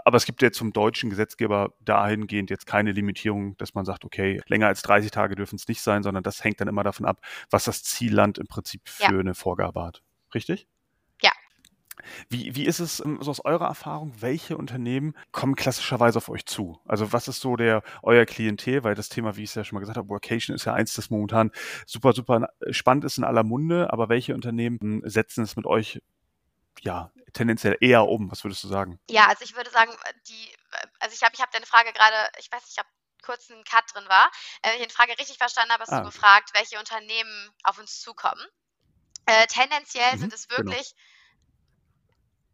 Aber 0.03 0.17
es 0.17 0.25
gibt 0.25 0.41
ja 0.41 0.51
zum 0.51 0.73
deutschen 0.73 1.09
Gesetzgeber 1.09 1.73
dahingehend 1.79 2.49
jetzt 2.49 2.65
keine 2.65 2.91
Limitierung, 2.91 3.55
dass 3.57 3.75
man 3.75 3.85
sagt, 3.85 4.03
okay, 4.03 4.41
länger 4.47 4.67
als 4.67 4.81
30 4.81 5.09
Tage 5.09 5.35
dürfen 5.35 5.55
es 5.55 5.67
nicht 5.67 5.81
sein, 5.81 6.03
sondern 6.03 6.23
das 6.23 6.43
hängt 6.43 6.59
dann 6.59 6.67
immer 6.67 6.83
davon 6.83 7.05
ab, 7.05 7.21
was 7.49 7.63
das 7.63 7.81
Zielland 7.83 8.37
im 8.37 8.47
Prinzip 8.47 8.81
für 8.85 9.13
ja. 9.13 9.19
eine 9.19 9.35
Vorgabe 9.35 9.83
hat. 9.83 10.03
Richtig? 10.35 10.67
Wie, 12.29 12.55
wie 12.55 12.65
ist 12.65 12.79
es 12.79 12.99
ähm, 12.99 13.17
so 13.21 13.31
aus 13.31 13.43
eurer 13.43 13.67
Erfahrung? 13.67 14.13
Welche 14.19 14.57
Unternehmen 14.57 15.15
kommen 15.31 15.55
klassischerweise 15.55 16.17
auf 16.17 16.29
euch 16.29 16.45
zu? 16.45 16.79
Also 16.85 17.13
was 17.13 17.27
ist 17.27 17.41
so 17.41 17.55
der 17.55 17.83
euer 18.01 18.25
Klientel? 18.25 18.83
Weil 18.83 18.95
das 18.95 19.09
Thema, 19.09 19.35
wie 19.35 19.43
ich 19.43 19.49
es 19.49 19.55
ja 19.55 19.63
schon 19.63 19.75
mal 19.75 19.81
gesagt 19.81 19.97
habe, 19.97 20.09
Workation 20.09 20.55
ist 20.55 20.65
ja 20.65 20.73
eins, 20.73 20.93
das 20.93 21.09
momentan 21.09 21.51
super, 21.85 22.13
super 22.13 22.49
äh, 22.61 22.73
spannend 22.73 23.05
ist 23.05 23.17
in 23.17 23.23
aller 23.23 23.43
Munde. 23.43 23.91
Aber 23.91 24.09
welche 24.09 24.33
Unternehmen 24.33 24.79
hm, 24.79 25.01
setzen 25.05 25.43
es 25.43 25.55
mit 25.55 25.65
euch 25.65 26.01
ja 26.81 27.11
tendenziell 27.33 27.77
eher 27.79 28.07
um? 28.07 28.31
Was 28.31 28.43
würdest 28.43 28.63
du 28.63 28.67
sagen? 28.67 28.99
Ja, 29.09 29.27
also 29.27 29.43
ich 29.43 29.55
würde 29.55 29.69
sagen, 29.69 29.91
die, 30.27 30.55
also 30.99 31.13
ich 31.15 31.23
habe 31.23 31.33
ich 31.35 31.41
hab 31.41 31.51
deine 31.51 31.65
Frage 31.65 31.93
gerade, 31.93 32.15
ich 32.39 32.51
weiß 32.51 32.61
nicht, 32.63 32.73
ich 32.73 32.79
habe 32.79 32.89
kurz 33.23 33.49
ein 33.49 33.63
Cut 33.63 33.85
drin 33.93 34.07
war. 34.07 34.29
Äh, 34.61 34.73
wenn 34.73 34.81
ich 34.81 34.87
die 34.87 34.93
Frage 34.93 35.17
richtig 35.17 35.37
verstanden 35.37 35.71
habe, 35.71 35.81
hast 35.83 35.91
ah. 35.93 35.99
du 35.99 36.05
gefragt, 36.05 36.51
welche 36.53 36.77
Unternehmen 36.77 37.49
auf 37.63 37.79
uns 37.79 38.01
zukommen. 38.01 38.45
Äh, 39.25 39.47
tendenziell 39.47 40.15
mhm, 40.15 40.19
sind 40.19 40.33
es 40.33 40.47
genau. 40.47 40.69
wirklich 40.69 40.93
genau 40.93 41.12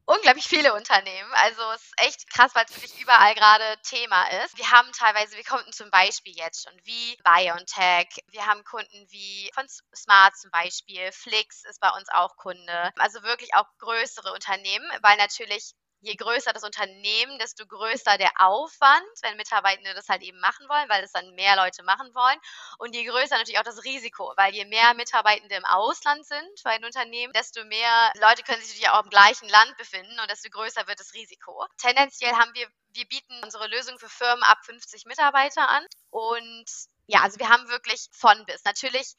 unglaublich 0.10 0.48
viele 0.48 0.74
Unternehmen. 0.74 1.32
Also 1.36 1.62
es 1.76 1.84
ist 1.84 1.94
echt 1.98 2.30
krass, 2.34 2.56
weil 2.56 2.66
es 2.66 2.76
wirklich 2.76 3.00
überall 3.00 3.36
gerade 3.36 3.78
Thema 3.84 4.24
ist. 4.44 4.58
Wir 4.58 4.72
haben 4.72 4.92
teilweise, 4.92 5.38
wir 5.38 5.44
Kunden 5.44 5.72
zum 5.72 5.90
Beispiel 5.92 6.34
jetzt 6.36 6.64
schon 6.64 6.74
wie 6.84 7.16
BioNTech, 7.24 8.08
wir 8.28 8.46
haben 8.46 8.64
Kunden 8.64 9.06
wie 9.10 9.52
von 9.54 9.66
Smart 9.96 10.36
zum 10.38 10.50
Beispiel, 10.50 11.12
Flix 11.12 11.64
ist 11.66 11.80
bei 11.80 11.90
uns 11.92 12.10
auch 12.10 12.36
Kunde. 12.38 12.92
Also 12.98 13.22
wirklich 13.24 13.54
auch 13.54 13.68
größere 13.78 14.34
Unternehmen, 14.34 14.90
weil 15.02 15.18
natürlich 15.18 15.74
je 16.02 16.16
größer 16.16 16.54
das 16.54 16.64
Unternehmen, 16.64 17.38
desto 17.40 17.66
größer 17.66 18.18
der 18.18 18.32
Aufwand, 18.38 19.04
wenn 19.22 19.38
Mitarbeitende 19.38 19.94
das 19.94 20.08
halt 20.10 20.22
eben 20.22 20.40
machen 20.40 20.68
wollen, 20.70 20.90
weil 20.90 21.04
es 21.04 21.12
dann 21.12 21.34
mehr 21.36 21.56
Leute 21.56 21.84
machen 21.84 22.14
wollen. 22.14 22.38
Und 22.78 22.96
je 22.96 23.04
größer 23.06 23.38
natürlich 23.38 23.60
auch 23.60 23.64
das 23.64 23.84
Risiko, 23.84 24.34
weil 24.38 24.54
je 24.54 24.66
mehr 24.66 24.94
Mitarbeitende 24.94 25.56
im 25.56 25.66
Ausland 25.66 26.26
sind 26.26 26.64
bei 26.64 26.78
den 26.78 26.86
Unternehmen, 26.86 27.34
desto 27.34 27.64
mehr 27.66 28.12
Leute 28.20 28.44
können 28.44 28.62
sich 28.62 28.70
natürlich 28.70 28.90
auch 28.90 29.04
im 29.04 29.10
gleichen 29.10 29.50
Land 29.50 29.76
befinden 29.78 30.20
und 30.20 30.32
desto 30.32 30.50
größer 30.50 30.88
wird 30.88 31.00
das 31.00 31.14
Risiko. 31.14 31.66
Tendenziell 31.78 32.34
haben 32.34 32.54
wir, 32.54 32.68
wir 32.94 33.06
bieten 33.06 33.42
unsere 33.44 33.68
Lösung 33.68 34.00
für 34.00 34.10
Firmen 34.10 34.44
ab 34.44 34.60
50 34.64 35.06
Mitarbeiter 35.06 35.68
an. 35.68 35.86
Und 36.10 36.66
ja, 37.08 37.22
also 37.22 37.40
wir 37.40 37.50
haben 37.50 37.68
wirklich 37.70 38.08
von 38.12 38.46
bis. 38.46 38.64
Natürlich 38.64 39.16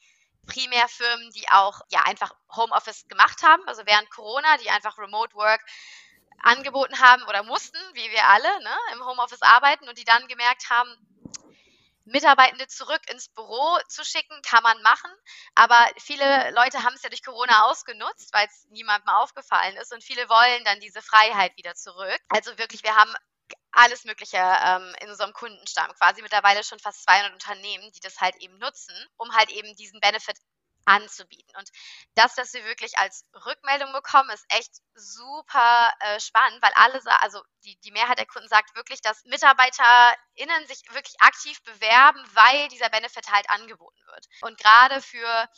primär 0.47 0.87
Firmen, 0.87 1.29
die 1.31 1.47
auch 1.49 1.81
ja 1.89 2.01
einfach 2.05 2.33
Homeoffice 2.55 3.07
gemacht 3.07 3.43
haben, 3.43 3.61
also 3.67 3.83
während 3.85 4.09
Corona, 4.09 4.57
die 4.57 4.69
einfach 4.69 4.97
Remote 4.97 5.35
Work 5.35 5.61
angeboten 6.41 6.99
haben 6.99 7.23
oder 7.23 7.43
mussten, 7.43 7.77
wie 7.93 8.11
wir 8.11 8.25
alle, 8.25 8.63
ne, 8.63 8.75
im 8.93 9.05
Homeoffice 9.05 9.41
arbeiten 9.41 9.87
und 9.87 9.97
die 9.97 10.05
dann 10.05 10.27
gemerkt 10.27 10.69
haben, 10.69 10.89
Mitarbeitende 12.05 12.67
zurück 12.67 13.01
ins 13.09 13.29
Büro 13.29 13.77
zu 13.87 14.03
schicken, 14.03 14.41
kann 14.41 14.63
man 14.63 14.81
machen. 14.81 15.11
Aber 15.55 15.87
viele 15.97 16.51
Leute 16.51 16.83
haben 16.83 16.95
es 16.95 17.03
ja 17.03 17.09
durch 17.09 17.23
Corona 17.23 17.63
ausgenutzt, 17.69 18.33
weil 18.33 18.47
es 18.47 18.65
niemandem 18.69 19.09
aufgefallen 19.09 19.77
ist. 19.77 19.93
Und 19.93 20.03
viele 20.03 20.27
wollen 20.27 20.63
dann 20.65 20.79
diese 20.79 21.01
Freiheit 21.01 21.55
wieder 21.57 21.75
zurück. 21.75 22.19
Also 22.29 22.57
wirklich, 22.57 22.83
wir 22.83 22.95
haben 22.95 23.13
alles 23.71 24.03
Mögliche 24.03 24.37
ähm, 24.37 24.93
in 25.01 25.09
unserem 25.09 25.33
Kundenstamm. 25.33 25.91
Quasi 25.93 26.21
mittlerweile 26.21 26.63
schon 26.63 26.79
fast 26.79 27.03
200 27.03 27.33
Unternehmen, 27.33 27.91
die 27.91 27.99
das 27.99 28.19
halt 28.19 28.35
eben 28.37 28.57
nutzen, 28.57 28.95
um 29.17 29.33
halt 29.33 29.49
eben 29.51 29.75
diesen 29.75 29.99
Benefit 29.99 30.37
anzubieten. 30.85 31.55
Und 31.57 31.69
das, 32.15 32.37
was 32.37 32.53
wir 32.53 32.63
wirklich 32.65 32.97
als 32.97 33.25
Rückmeldung 33.45 33.91
bekommen, 33.93 34.29
ist 34.31 34.45
echt 34.49 34.71
super 34.95 35.93
äh, 35.99 36.19
spannend, 36.19 36.61
weil 36.61 36.71
alle, 36.75 37.01
also 37.21 37.41
die, 37.63 37.79
die 37.81 37.91
Mehrheit 37.91 38.19
der 38.19 38.25
Kunden 38.25 38.47
sagt 38.47 38.75
wirklich, 38.75 39.01
dass 39.01 39.23
MitarbeiterInnen 39.25 40.67
sich 40.67 40.81
wirklich 40.91 41.15
aktiv 41.21 41.61
bewerben, 41.63 42.23
weil 42.33 42.67
dieser 42.69 42.89
Benefit 42.89 43.31
halt 43.31 43.49
angeboten 43.49 44.01
wird. 44.07 44.27
Und 44.41 44.57
gerade 44.57 45.01
für 45.01 45.49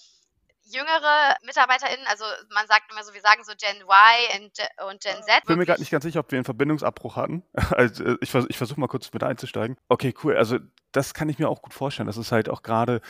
jüngere 0.63 1.35
MitarbeiterInnen, 1.45 2.05
also 2.07 2.23
man 2.53 2.65
sagt 2.67 2.91
immer 2.91 3.03
so, 3.03 3.13
wir 3.13 3.21
sagen 3.21 3.43
so 3.43 3.53
Gen 3.57 3.81
Y 3.81 4.43
und, 4.43 4.91
und 4.91 5.01
Gen 5.01 5.23
Z. 5.23 5.39
Ich 5.39 5.47
bin 5.47 5.57
mir 5.57 5.65
gerade 5.65 5.79
nicht 5.79 5.91
ganz 5.91 6.03
sicher, 6.03 6.19
ob 6.19 6.31
wir 6.31 6.37
einen 6.37 6.45
Verbindungsabbruch 6.45 7.15
hatten. 7.15 7.43
Also 7.73 8.03
äh, 8.03 8.17
ich, 8.21 8.33
ich 8.33 8.57
versuche 8.57 8.79
mal 8.79 8.87
kurz 8.87 9.11
mit 9.13 9.23
einzusteigen. 9.23 9.77
Okay, 9.89 10.13
cool. 10.23 10.37
Also 10.37 10.59
das 10.91 11.13
kann 11.13 11.27
ich 11.27 11.39
mir 11.39 11.49
auch 11.49 11.61
gut 11.61 11.73
vorstellen. 11.73 12.07
Das 12.07 12.17
ist 12.17 12.31
halt 12.31 12.49
auch 12.49 12.61
gerade 12.61 13.01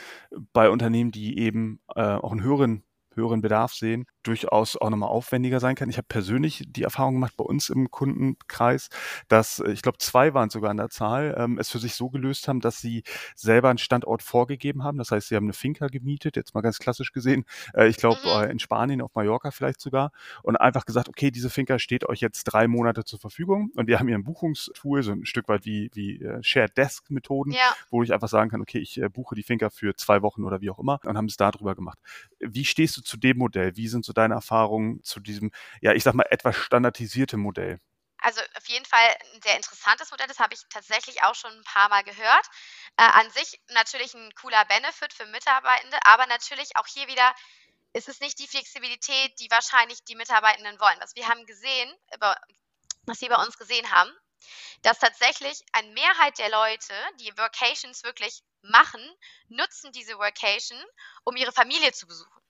bei 0.54 0.70
Unternehmen, 0.70 1.12
die 1.12 1.38
eben 1.38 1.82
äh, 1.96 2.02
auch 2.02 2.32
einen 2.32 2.44
höheren 2.44 2.84
höheren 3.16 3.42
Bedarf 3.42 3.74
sehen, 3.74 4.06
durchaus 4.24 4.78
auch 4.78 4.90
nochmal 4.90 5.10
aufwendiger 5.10 5.60
sein 5.60 5.76
kann. 5.76 5.90
Ich 5.90 5.98
habe 5.98 6.08
persönlich 6.08 6.64
die 6.68 6.84
Erfahrung 6.84 7.16
gemacht 7.16 7.34
bei 7.38 7.44
uns 7.44 7.70
im 7.70 7.92
Kundenkreis, 7.92 8.90
dass 9.28 9.60
äh, 9.60 9.72
ich 9.72 9.82
glaube 9.82 9.98
zwei 9.98 10.34
waren 10.34 10.50
sogar 10.50 10.72
an 10.72 10.78
der 10.78 10.90
Zahl, 10.90 11.36
ähm, 11.38 11.58
es 11.60 11.70
für 11.70 11.80
sich 11.80 11.96
so 11.96 12.10
gelöst 12.10 12.48
haben, 12.48 12.60
dass 12.60 12.80
sie 12.80 13.04
selber 13.36 13.70
einen 13.70 13.78
Standort 13.78 14.24
vorgegeben 14.24 14.84
haben. 14.84 14.98
Das 14.98 15.12
heißt, 15.12 15.28
sie 15.28 15.36
haben 15.36 15.46
eine 15.46 15.54
Finca 15.54 15.88
gemietet, 15.88 16.36
jetzt 16.36 16.54
mal 16.54 16.62
ganz 16.62 16.80
klassisch 16.80 17.12
gesehen. 17.12 17.46
Äh, 17.74 17.88
ich 17.88 17.98
glaube 17.98 18.20
mhm. 18.24 18.44
äh, 18.44 18.52
in 18.52 18.60
Spanien, 18.60 19.02
auf 19.02 19.14
Mallorca 19.16 19.52
vielleicht 19.52 19.82
sogar 19.82 20.12
und 20.42 20.56
einfach 20.56 20.86
gesagt, 20.86 21.10
okay, 21.10 21.32
diese 21.32 21.50
Finca 21.50 21.80
steht 21.80 22.08
euch 22.08 22.22
jetzt 22.22 22.46
drei 22.46 22.68
Monate 22.68 23.04
zur 23.04 23.20
Verfügung 23.20 23.72
und 23.76 23.88
wir 23.88 24.00
haben 24.00 24.08
hier 24.08 24.18
ein 24.18 24.24
Buchungstool, 24.24 25.04
so 25.04 25.12
ein 25.12 25.26
Stück 25.26 25.48
weit 25.50 25.66
wie, 25.66 25.90
wie 25.94 26.22
äh, 26.22 26.42
Shared 26.42 26.78
Desk 26.78 27.10
Methoden, 27.10 27.52
ja. 27.52 27.74
wo 27.90 28.04
ich 28.04 28.14
einfach 28.14 28.30
sagen 28.30 28.50
kann, 28.50 28.62
okay, 28.62 28.80
ich 28.80 29.00
äh, 29.02 29.10
buche 29.10 29.36
die 29.36 29.44
Finca 29.44 29.70
für 29.70 29.96
zwei 29.96 30.22
Wochen 30.22 30.44
oder 30.44 30.62
wie 30.62 30.70
auch 30.70 30.80
immer 30.80 31.00
und 31.04 31.18
haben 31.18 31.26
es 31.26 31.38
darüber 31.38 31.76
gemacht. 31.76 32.00
Wie 32.40 32.66
stehst 32.66 32.98
du 32.98 33.02
zu 33.02 33.18
dem 33.18 33.38
Modell? 33.38 33.76
Wie 33.76 33.88
sind 33.88 34.06
so 34.06 34.13
deine 34.14 34.36
Erfahrungen 34.36 35.04
zu 35.04 35.20
diesem, 35.20 35.52
ja, 35.82 35.94
ich 35.94 36.04
sag 36.04 36.14
mal, 36.14 36.28
etwas 36.30 36.56
standardisierten 36.56 37.40
Modell? 37.40 37.80
Also 38.20 38.40
auf 38.56 38.68
jeden 38.70 38.86
Fall 38.86 39.06
ein 39.34 39.42
sehr 39.42 39.58
interessantes 39.58 40.10
Modell, 40.12 40.28
das 40.28 40.40
habe 40.40 40.54
ich 40.54 40.62
tatsächlich 40.70 41.24
auch 41.24 41.36
schon 41.36 41.52
ein 41.52 41.64
paar 41.66 41.90
Mal 41.90 42.04
gehört. 42.04 42.48
Äh, 42.98 43.04
an 43.04 43.30
sich 43.32 43.60
natürlich 43.74 44.14
ein 44.14 44.34
cooler 44.36 44.64
Benefit 44.66 45.14
für 45.14 45.26
Mitarbeitende, 45.26 45.98
aber 46.06 46.26
natürlich 46.28 46.76
auch 46.78 46.88
hier 46.88 47.08
wieder 47.08 47.34
ist 47.94 48.10
es 48.10 48.22
nicht 48.22 48.40
die 48.40 48.48
Flexibilität, 48.48 49.40
die 49.40 49.52
wahrscheinlich 49.52 50.04
die 50.06 50.16
Mitarbeitenden 50.16 50.80
wollen. 50.80 51.00
Was 51.00 51.16
wir 51.16 51.28
haben 51.28 51.46
gesehen, 51.46 51.94
was 53.06 53.22
wir 53.22 53.30
bei 53.30 53.44
uns 53.44 53.58
gesehen 53.58 53.92
haben, 53.92 54.12
dass 54.82 55.00
tatsächlich 55.00 55.64
eine 55.72 55.92
Mehrheit 55.92 56.38
der 56.38 56.50
Leute, 56.50 56.94
die 57.20 57.38
Workations 57.38 58.04
wirklich 58.04 58.42
machen, 58.62 59.02
nutzen 59.50 59.92
diese 59.92 60.18
Workation, 60.18 60.82
um 61.24 61.36
ihre 61.36 61.52
Familie 61.52 61.92
zu 61.92 62.08
besuchen. 62.08 62.43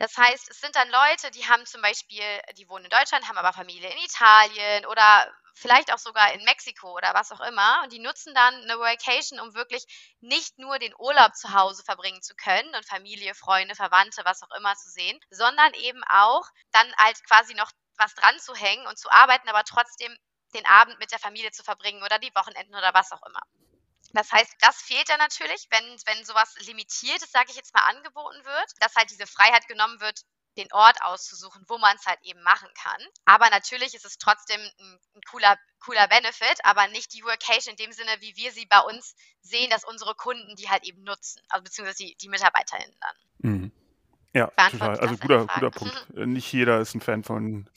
Das 0.00 0.16
heißt, 0.16 0.48
es 0.50 0.58
sind 0.58 0.74
dann 0.76 0.88
Leute, 0.88 1.30
die 1.30 1.46
haben 1.46 1.66
zum 1.66 1.82
Beispiel, 1.82 2.24
die 2.56 2.66
wohnen 2.70 2.86
in 2.86 2.90
Deutschland, 2.90 3.28
haben 3.28 3.36
aber 3.36 3.52
Familie 3.52 3.90
in 3.90 3.98
Italien 3.98 4.86
oder 4.86 5.30
vielleicht 5.54 5.92
auch 5.92 5.98
sogar 5.98 6.32
in 6.32 6.42
Mexiko 6.44 6.96
oder 6.96 7.12
was 7.12 7.30
auch 7.32 7.40
immer. 7.42 7.82
Und 7.82 7.92
die 7.92 7.98
nutzen 7.98 8.32
dann 8.34 8.54
eine 8.62 8.78
Vacation, 8.78 9.40
um 9.40 9.52
wirklich 9.52 9.84
nicht 10.20 10.58
nur 10.58 10.78
den 10.78 10.94
Urlaub 10.98 11.34
zu 11.34 11.52
Hause 11.52 11.84
verbringen 11.84 12.22
zu 12.22 12.34
können 12.34 12.74
und 12.74 12.86
Familie, 12.86 13.34
Freunde, 13.34 13.74
Verwandte, 13.74 14.22
was 14.24 14.42
auch 14.42 14.56
immer 14.56 14.74
zu 14.74 14.88
sehen, 14.88 15.20
sondern 15.28 15.74
eben 15.74 16.02
auch 16.08 16.46
dann 16.72 16.90
halt 16.96 17.22
quasi 17.28 17.52
noch 17.52 17.70
was 17.98 18.14
dran 18.14 18.38
zu 18.38 18.54
hängen 18.54 18.86
und 18.86 18.98
zu 18.98 19.10
arbeiten, 19.10 19.50
aber 19.50 19.64
trotzdem 19.64 20.16
den 20.54 20.64
Abend 20.64 20.98
mit 20.98 21.12
der 21.12 21.18
Familie 21.18 21.50
zu 21.50 21.62
verbringen 21.62 22.02
oder 22.02 22.18
die 22.18 22.34
Wochenenden 22.34 22.74
oder 22.74 22.94
was 22.94 23.12
auch 23.12 23.22
immer. 23.26 23.42
Das 24.12 24.32
heißt, 24.32 24.56
das 24.60 24.82
fehlt 24.82 25.08
ja 25.08 25.16
natürlich, 25.18 25.68
wenn, 25.70 25.84
wenn 26.06 26.24
sowas 26.24 26.54
Limitiertes, 26.66 27.30
sage 27.30 27.50
ich 27.50 27.56
jetzt 27.56 27.74
mal, 27.74 27.84
angeboten 27.88 28.44
wird, 28.44 28.72
dass 28.80 28.96
halt 28.96 29.10
diese 29.10 29.26
Freiheit 29.26 29.68
genommen 29.68 30.00
wird, 30.00 30.22
den 30.56 30.72
Ort 30.72 31.00
auszusuchen, 31.02 31.64
wo 31.68 31.78
man 31.78 31.96
es 31.96 32.06
halt 32.06 32.18
eben 32.22 32.42
machen 32.42 32.68
kann. 32.74 33.00
Aber 33.24 33.48
natürlich 33.50 33.94
ist 33.94 34.04
es 34.04 34.18
trotzdem 34.18 34.60
ein, 34.60 34.98
ein, 35.14 35.20
cooler, 35.30 35.56
cooler 35.78 36.08
Benefit, 36.08 36.58
aber 36.64 36.88
nicht 36.88 37.14
die 37.14 37.22
Workation 37.22 37.76
in 37.76 37.84
dem 37.84 37.92
Sinne, 37.92 38.10
wie 38.20 38.34
wir 38.36 38.50
sie 38.52 38.66
bei 38.66 38.80
uns 38.80 39.14
sehen, 39.42 39.70
dass 39.70 39.84
unsere 39.84 40.14
Kunden 40.14 40.56
die 40.56 40.68
halt 40.68 40.84
eben 40.84 41.02
nutzen, 41.02 41.40
also 41.48 41.62
beziehungsweise 41.62 42.04
die, 42.04 42.16
die 42.16 42.28
MitarbeiterInnen 42.28 42.96
dann. 43.00 43.50
Mhm. 43.50 43.72
Ja, 44.32 44.46
total. 44.70 44.98
Also 45.00 45.16
guter, 45.16 45.46
guter 45.46 45.70
Punkt. 45.70 46.14
Nicht 46.14 46.52
jeder 46.52 46.80
ist 46.80 46.94
ein 46.94 47.00
Fan 47.00 47.24
von 47.24 47.68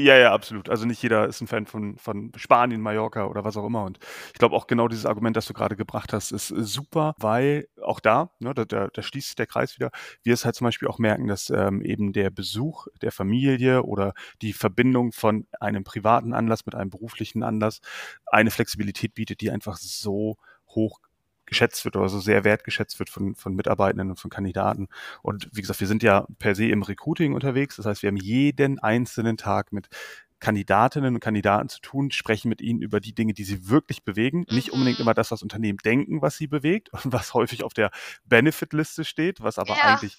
ja, 0.00 0.16
ja, 0.16 0.32
absolut. 0.32 0.68
Also 0.68 0.86
nicht 0.86 1.02
jeder 1.02 1.26
ist 1.26 1.40
ein 1.40 1.46
Fan 1.46 1.66
von, 1.66 1.96
von 1.98 2.32
Spanien, 2.36 2.80
Mallorca 2.80 3.26
oder 3.26 3.44
was 3.44 3.56
auch 3.56 3.66
immer. 3.66 3.84
Und 3.84 3.98
ich 4.28 4.38
glaube 4.38 4.54
auch 4.56 4.66
genau 4.66 4.88
dieses 4.88 5.06
Argument, 5.06 5.36
das 5.36 5.46
du 5.46 5.54
gerade 5.54 5.76
gebracht 5.76 6.12
hast, 6.12 6.32
ist 6.32 6.48
super, 6.48 7.14
weil 7.18 7.68
auch 7.82 8.00
da, 8.00 8.30
ne, 8.38 8.54
da, 8.54 8.64
da 8.64 9.02
schließt 9.02 9.28
sich 9.28 9.36
der 9.36 9.46
Kreis 9.46 9.76
wieder, 9.78 9.90
wir 10.22 10.34
es 10.34 10.44
halt 10.44 10.54
zum 10.54 10.66
Beispiel 10.66 10.88
auch 10.88 10.98
merken, 10.98 11.26
dass 11.26 11.50
ähm, 11.50 11.82
eben 11.82 12.12
der 12.12 12.30
Besuch 12.30 12.86
der 13.02 13.12
Familie 13.12 13.82
oder 13.82 14.14
die 14.42 14.52
Verbindung 14.52 15.12
von 15.12 15.46
einem 15.60 15.84
privaten 15.84 16.34
Anlass 16.34 16.66
mit 16.66 16.74
einem 16.74 16.90
beruflichen 16.90 17.42
Anlass 17.42 17.80
eine 18.26 18.50
Flexibilität 18.50 19.14
bietet, 19.14 19.40
die 19.40 19.50
einfach 19.50 19.76
so 19.76 20.36
hoch 20.68 21.00
geschätzt 21.50 21.84
wird 21.84 21.96
oder 21.96 22.08
so 22.08 22.18
sehr 22.18 22.44
wertgeschätzt 22.44 22.98
wird 22.98 23.10
von, 23.10 23.34
von 23.34 23.54
Mitarbeitenden 23.54 24.08
und 24.08 24.18
von 24.18 24.30
Kandidaten. 24.30 24.88
Und 25.20 25.50
wie 25.52 25.60
gesagt, 25.60 25.80
wir 25.80 25.86
sind 25.86 26.02
ja 26.02 26.26
per 26.38 26.54
se 26.54 26.66
im 26.66 26.82
Recruiting 26.82 27.34
unterwegs. 27.34 27.76
Das 27.76 27.84
heißt, 27.84 28.02
wir 28.02 28.08
haben 28.08 28.16
jeden 28.16 28.78
einzelnen 28.78 29.36
Tag 29.36 29.72
mit 29.72 29.88
Kandidatinnen 30.38 31.14
und 31.14 31.20
Kandidaten 31.20 31.68
zu 31.68 31.80
tun, 31.80 32.10
sprechen 32.10 32.48
mit 32.48 32.62
ihnen 32.62 32.80
über 32.80 32.98
die 32.98 33.14
Dinge, 33.14 33.34
die 33.34 33.44
sie 33.44 33.68
wirklich 33.68 34.04
bewegen. 34.04 34.46
Mhm. 34.48 34.56
Nicht 34.56 34.70
unbedingt 34.70 34.98
immer 34.98 35.12
das, 35.12 35.30
was 35.30 35.42
Unternehmen 35.42 35.78
denken, 35.84 36.22
was 36.22 36.36
sie 36.36 36.46
bewegt 36.46 36.88
und 36.92 37.12
was 37.12 37.34
häufig 37.34 37.62
auf 37.62 37.74
der 37.74 37.90
Benefit-Liste 38.24 39.04
steht, 39.04 39.42
was 39.42 39.58
aber 39.58 39.76
ja. 39.76 39.82
eigentlich 39.82 40.16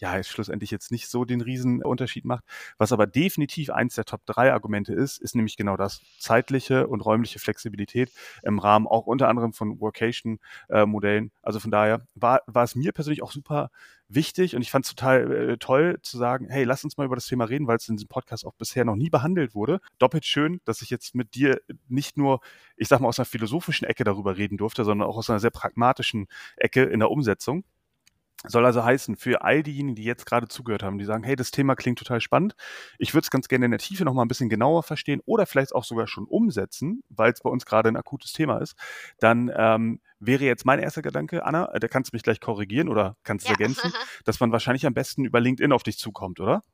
ja, 0.00 0.22
schlussendlich 0.22 0.70
jetzt 0.70 0.90
nicht 0.90 1.08
so 1.08 1.24
den 1.24 1.40
Riesenunterschied 1.40 2.24
macht. 2.24 2.44
Was 2.78 2.92
aber 2.92 3.06
definitiv 3.06 3.70
eins 3.70 3.94
der 3.94 4.04
Top 4.04 4.24
3 4.26 4.52
Argumente 4.52 4.94
ist, 4.94 5.18
ist 5.18 5.34
nämlich 5.34 5.56
genau 5.56 5.76
das 5.76 6.00
zeitliche 6.18 6.86
und 6.86 7.00
räumliche 7.02 7.38
Flexibilität 7.38 8.10
im 8.42 8.58
Rahmen 8.58 8.86
auch 8.86 9.06
unter 9.06 9.28
anderem 9.28 9.52
von 9.52 9.80
Workation-Modellen. 9.80 11.26
Äh, 11.26 11.30
also 11.42 11.60
von 11.60 11.70
daher 11.70 12.06
war, 12.14 12.40
war 12.46 12.64
es 12.64 12.74
mir 12.74 12.92
persönlich 12.92 13.22
auch 13.22 13.32
super 13.32 13.70
wichtig 14.08 14.56
und 14.56 14.62
ich 14.62 14.70
fand 14.70 14.84
es 14.84 14.94
total 14.94 15.50
äh, 15.50 15.56
toll 15.58 15.98
zu 16.02 16.18
sagen, 16.18 16.48
hey, 16.48 16.64
lass 16.64 16.82
uns 16.84 16.96
mal 16.96 17.04
über 17.04 17.14
das 17.14 17.26
Thema 17.26 17.44
reden, 17.44 17.66
weil 17.66 17.76
es 17.76 17.88
in 17.88 17.96
diesem 17.96 18.08
Podcast 18.08 18.44
auch 18.44 18.54
bisher 18.54 18.84
noch 18.84 18.96
nie 18.96 19.10
behandelt 19.10 19.54
wurde. 19.54 19.80
Doppelt 19.98 20.24
schön, 20.24 20.60
dass 20.64 20.82
ich 20.82 20.90
jetzt 20.90 21.14
mit 21.14 21.34
dir 21.34 21.60
nicht 21.88 22.16
nur, 22.16 22.40
ich 22.76 22.88
sag 22.88 23.00
mal, 23.00 23.08
aus 23.08 23.18
einer 23.18 23.26
philosophischen 23.26 23.86
Ecke 23.86 24.04
darüber 24.04 24.36
reden 24.36 24.56
durfte, 24.56 24.84
sondern 24.84 25.08
auch 25.08 25.16
aus 25.16 25.30
einer 25.30 25.40
sehr 25.40 25.50
pragmatischen 25.50 26.26
Ecke 26.56 26.82
in 26.84 27.00
der 27.00 27.10
Umsetzung. 27.10 27.64
Soll 28.46 28.64
also 28.64 28.82
heißen, 28.82 29.16
für 29.16 29.42
all 29.42 29.62
diejenigen, 29.62 29.96
die 29.96 30.04
jetzt 30.04 30.24
gerade 30.24 30.48
zugehört 30.48 30.82
haben, 30.82 30.96
die 30.96 31.04
sagen, 31.04 31.24
hey, 31.24 31.36
das 31.36 31.50
Thema 31.50 31.76
klingt 31.76 31.98
total 31.98 32.22
spannend, 32.22 32.54
ich 32.98 33.12
würde 33.12 33.24
es 33.24 33.30
ganz 33.30 33.48
gerne 33.48 33.66
in 33.66 33.70
der 33.70 33.80
Tiefe 33.80 34.04
nochmal 34.04 34.24
ein 34.24 34.28
bisschen 34.28 34.48
genauer 34.48 34.82
verstehen 34.82 35.20
oder 35.26 35.44
vielleicht 35.44 35.74
auch 35.74 35.84
sogar 35.84 36.06
schon 36.06 36.24
umsetzen, 36.24 37.02
weil 37.10 37.32
es 37.32 37.40
bei 37.40 37.50
uns 37.50 37.66
gerade 37.66 37.90
ein 37.90 37.96
akutes 37.96 38.32
Thema 38.32 38.58
ist, 38.58 38.76
dann 39.18 39.52
ähm, 39.54 40.00
wäre 40.20 40.44
jetzt 40.44 40.64
mein 40.64 40.78
erster 40.78 41.02
Gedanke, 41.02 41.44
Anna, 41.44 41.70
äh, 41.74 41.80
da 41.80 41.88
kannst 41.88 42.12
du 42.12 42.16
mich 42.16 42.22
gleich 42.22 42.40
korrigieren 42.40 42.88
oder 42.88 43.16
kannst 43.24 43.46
du 43.46 43.52
ja. 43.52 43.58
ergänzen, 43.58 43.92
dass 44.24 44.40
man 44.40 44.52
wahrscheinlich 44.52 44.86
am 44.86 44.94
besten 44.94 45.26
über 45.26 45.40
LinkedIn 45.40 45.72
auf 45.72 45.82
dich 45.82 45.98
zukommt, 45.98 46.40
oder? 46.40 46.64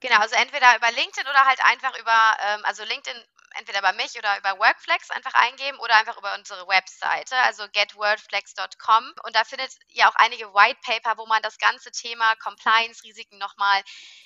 Genau, 0.00 0.18
also 0.18 0.36
entweder 0.36 0.76
über 0.76 0.88
LinkedIn 0.88 1.26
oder 1.26 1.46
halt 1.46 1.60
einfach 1.64 1.98
über, 1.98 2.36
ähm, 2.48 2.60
also 2.64 2.82
LinkedIn 2.84 3.16
entweder 3.58 3.82
bei 3.82 3.92
mich 3.92 4.16
oder 4.18 4.38
über 4.38 4.58
Workflex 4.58 5.10
einfach 5.10 5.34
eingeben 5.34 5.78
oder 5.78 5.96
einfach 5.96 6.16
über 6.16 6.34
unsere 6.34 6.66
Webseite, 6.68 7.36
also 7.38 7.64
getwordflex.com. 7.72 9.14
Und 9.24 9.36
da 9.36 9.44
findet 9.44 9.76
ihr 9.88 10.08
auch 10.08 10.14
einige 10.16 10.52
White 10.54 10.80
Paper, 10.82 11.18
wo 11.18 11.26
man 11.26 11.42
das 11.42 11.58
ganze 11.58 11.90
Thema 11.90 12.34
Compliance-Risiken 12.36 13.38
nochmal 13.38 13.82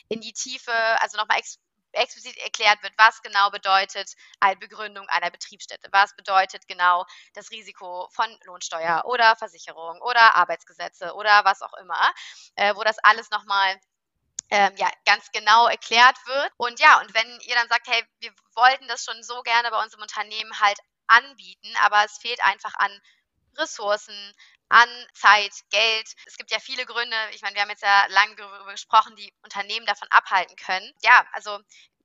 in 0.09 0.21
die 0.21 0.33
Tiefe, 0.33 0.73
also 1.01 1.17
nochmal 1.17 1.39
ex 1.39 1.59
explizit 1.93 2.37
erklärt 2.39 2.83
wird, 2.83 2.93
was 2.97 3.21
genau 3.21 3.51
bedeutet 3.51 4.13
eine 4.39 4.57
Begründung 4.57 5.09
einer 5.09 5.31
Betriebsstätte, 5.31 5.89
was 5.93 6.15
bedeutet 6.15 6.69
genau 6.69 7.05
das 7.35 7.51
Risiko 7.51 8.09
von 8.13 8.27
Lohnsteuer 8.45 9.03
oder 9.07 9.35
Versicherung 9.37 10.01
oder 10.01 10.37
Arbeitsgesetze 10.37 11.13
oder 11.15 11.45
was 11.45 11.63
auch 11.63 11.75
immer, 11.75 12.13
äh, 12.55 12.75
wo 12.77 12.85
das 12.85 12.99
alles 13.01 13.31
nochmal 13.31 13.81
ähm, 14.51 14.75
ja, 14.77 14.91
ganz 15.05 15.31
genau 15.33 15.69
erklärt 15.69 16.17
wird. 16.27 16.53
Und 16.57 16.81
ja, 16.81 17.01
und 17.01 17.15
wenn 17.15 17.41
ihr 17.41 17.55
dann 17.55 17.69
sagt, 17.69 17.87
hey, 17.89 18.05
wir 18.19 18.33
wollten 18.55 18.89
das 18.89 19.05
schon 19.05 19.23
so 19.23 19.43
gerne 19.43 19.71
bei 19.71 19.83
unserem 19.83 20.03
Unternehmen 20.03 20.59
halt 20.61 20.79
anbieten, 21.07 21.75
aber 21.83 22.05
es 22.05 22.19
fehlt 22.19 22.43
einfach 22.45 22.75
an 22.75 23.01
Ressourcen, 23.57 24.33
an 24.69 24.89
Zeit, 25.15 25.53
Geld. 25.71 26.09
Es 26.27 26.37
gibt 26.37 26.51
ja 26.51 26.59
viele 26.61 26.87
Gründe, 26.87 27.17
ich 27.33 27.43
meine, 27.43 27.55
wir 27.55 27.63
haben 27.63 27.71
jetzt 27.71 27.83
ja 27.83 28.07
lange 28.07 28.37
darüber 28.37 28.71
gesprochen, 28.71 29.17
die 29.17 29.33
Unternehmen 29.43 29.87
davon 29.87 30.09
abhalten 30.11 30.55
können. 30.57 30.93
Ja, 31.03 31.27
also 31.33 31.59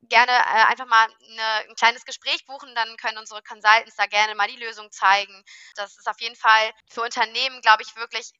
gerne 0.09 0.31
äh, 0.31 0.65
einfach 0.67 0.85
mal 0.87 1.07
eine, 1.31 1.69
ein 1.69 1.75
kleines 1.75 2.05
Gespräch 2.05 2.45
buchen, 2.45 2.73
dann 2.75 2.97
können 2.97 3.17
unsere 3.17 3.41
Consultants 3.43 3.95
da 3.95 4.05
gerne 4.07 4.35
mal 4.35 4.47
die 4.47 4.63
Lösung 4.63 4.91
zeigen. 4.91 5.43
Das 5.75 5.97
ist 5.97 6.07
auf 6.07 6.19
jeden 6.19 6.35
Fall 6.35 6.71
für 6.89 7.01
Unternehmen, 7.01 7.61
glaube 7.61 7.83
ich, 7.83 7.95
wirklich 7.95 8.31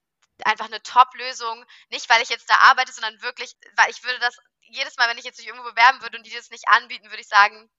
einfach 0.44 0.66
eine 0.66 0.82
Top-Lösung. 0.84 1.66
Nicht, 1.90 2.10
weil 2.10 2.22
ich 2.22 2.30
jetzt 2.30 2.50
da 2.50 2.56
arbeite, 2.56 2.92
sondern 2.92 3.22
wirklich, 3.22 3.56
weil 3.76 3.90
ich 3.90 4.04
würde 4.04 4.20
das 4.20 4.38
jedes 4.62 4.98
Mal, 4.98 5.10
wenn 5.10 5.18
ich 5.18 5.26
jetzt 5.26 5.38
mich 5.38 5.48
irgendwo 5.48 5.70
bewerben 5.70 6.02
würde 6.02 6.18
und 6.18 6.26
die 6.26 6.34
das 6.34 6.50
nicht 6.50 6.68
anbieten, 6.68 7.10
würde 7.10 7.22
ich 7.22 7.28
sagen, 7.28 7.70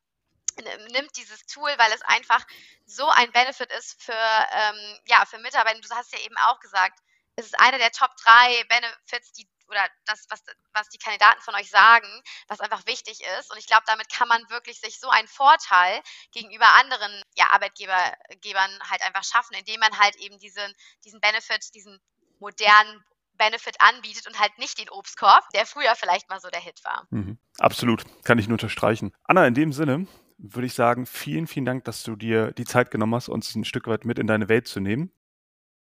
nimmt 0.90 1.14
dieses 1.16 1.44
Tool, 1.46 1.70
weil 1.76 1.92
es 1.92 2.02
einfach 2.02 2.44
so 2.86 3.08
ein 3.08 3.30
Benefit 3.32 3.70
ist 3.72 4.02
für, 4.02 4.48
ähm, 4.52 5.00
ja, 5.06 5.24
für 5.26 5.38
Mitarbeiter. 5.38 5.80
Du 5.80 5.90
hast 5.90 6.12
ja 6.12 6.20
eben 6.20 6.36
auch 6.38 6.60
gesagt, 6.60 6.98
es 7.36 7.46
ist 7.46 7.58
einer 7.58 7.78
der 7.78 7.92
Top 7.92 8.16
3 8.16 8.64
Benefits, 8.64 9.32
die 9.32 9.46
oder 9.68 9.88
das, 10.04 10.26
was, 10.30 10.42
was 10.72 10.88
die 10.90 10.98
Kandidaten 10.98 11.40
von 11.42 11.54
euch 11.54 11.68
sagen, 11.68 12.06
was 12.46 12.60
einfach 12.60 12.86
wichtig 12.86 13.20
ist. 13.38 13.50
Und 13.50 13.58
ich 13.58 13.66
glaube, 13.66 13.82
damit 13.86 14.08
kann 14.10 14.28
man 14.28 14.48
wirklich 14.48 14.80
sich 14.80 15.00
so 15.00 15.08
einen 15.08 15.28
Vorteil 15.28 16.02
gegenüber 16.32 16.66
anderen 16.74 17.22
ja, 17.34 17.50
Arbeitgebern 17.50 18.78
halt 18.88 19.02
einfach 19.02 19.24
schaffen, 19.24 19.54
indem 19.54 19.80
man 19.80 19.98
halt 19.98 20.16
eben 20.16 20.38
diesen, 20.38 20.72
diesen 21.04 21.20
Benefit, 21.20 21.74
diesen 21.74 22.00
modernen 22.38 23.02
Benefit 23.36 23.76
anbietet 23.80 24.26
und 24.26 24.40
halt 24.40 24.58
nicht 24.58 24.78
den 24.78 24.88
Obstkorb, 24.90 25.48
der 25.54 25.66
früher 25.66 25.94
vielleicht 25.94 26.28
mal 26.28 26.40
so 26.40 26.48
der 26.48 26.60
Hit 26.60 26.80
war. 26.84 27.06
Mhm. 27.10 27.38
Absolut, 27.58 28.04
kann 28.24 28.38
ich 28.38 28.48
nur 28.48 28.54
unterstreichen. 28.54 29.12
Anna, 29.24 29.46
in 29.46 29.54
dem 29.54 29.72
Sinne 29.72 30.06
würde 30.38 30.66
ich 30.66 30.74
sagen, 30.74 31.06
vielen, 31.06 31.46
vielen 31.46 31.64
Dank, 31.64 31.84
dass 31.84 32.02
du 32.02 32.16
dir 32.16 32.52
die 32.52 32.64
Zeit 32.64 32.90
genommen 32.90 33.14
hast, 33.14 33.28
uns 33.28 33.54
ein 33.54 33.64
Stück 33.64 33.86
weit 33.86 34.04
mit 34.04 34.18
in 34.18 34.26
deine 34.26 34.48
Welt 34.48 34.68
zu 34.68 34.80
nehmen. 34.80 35.12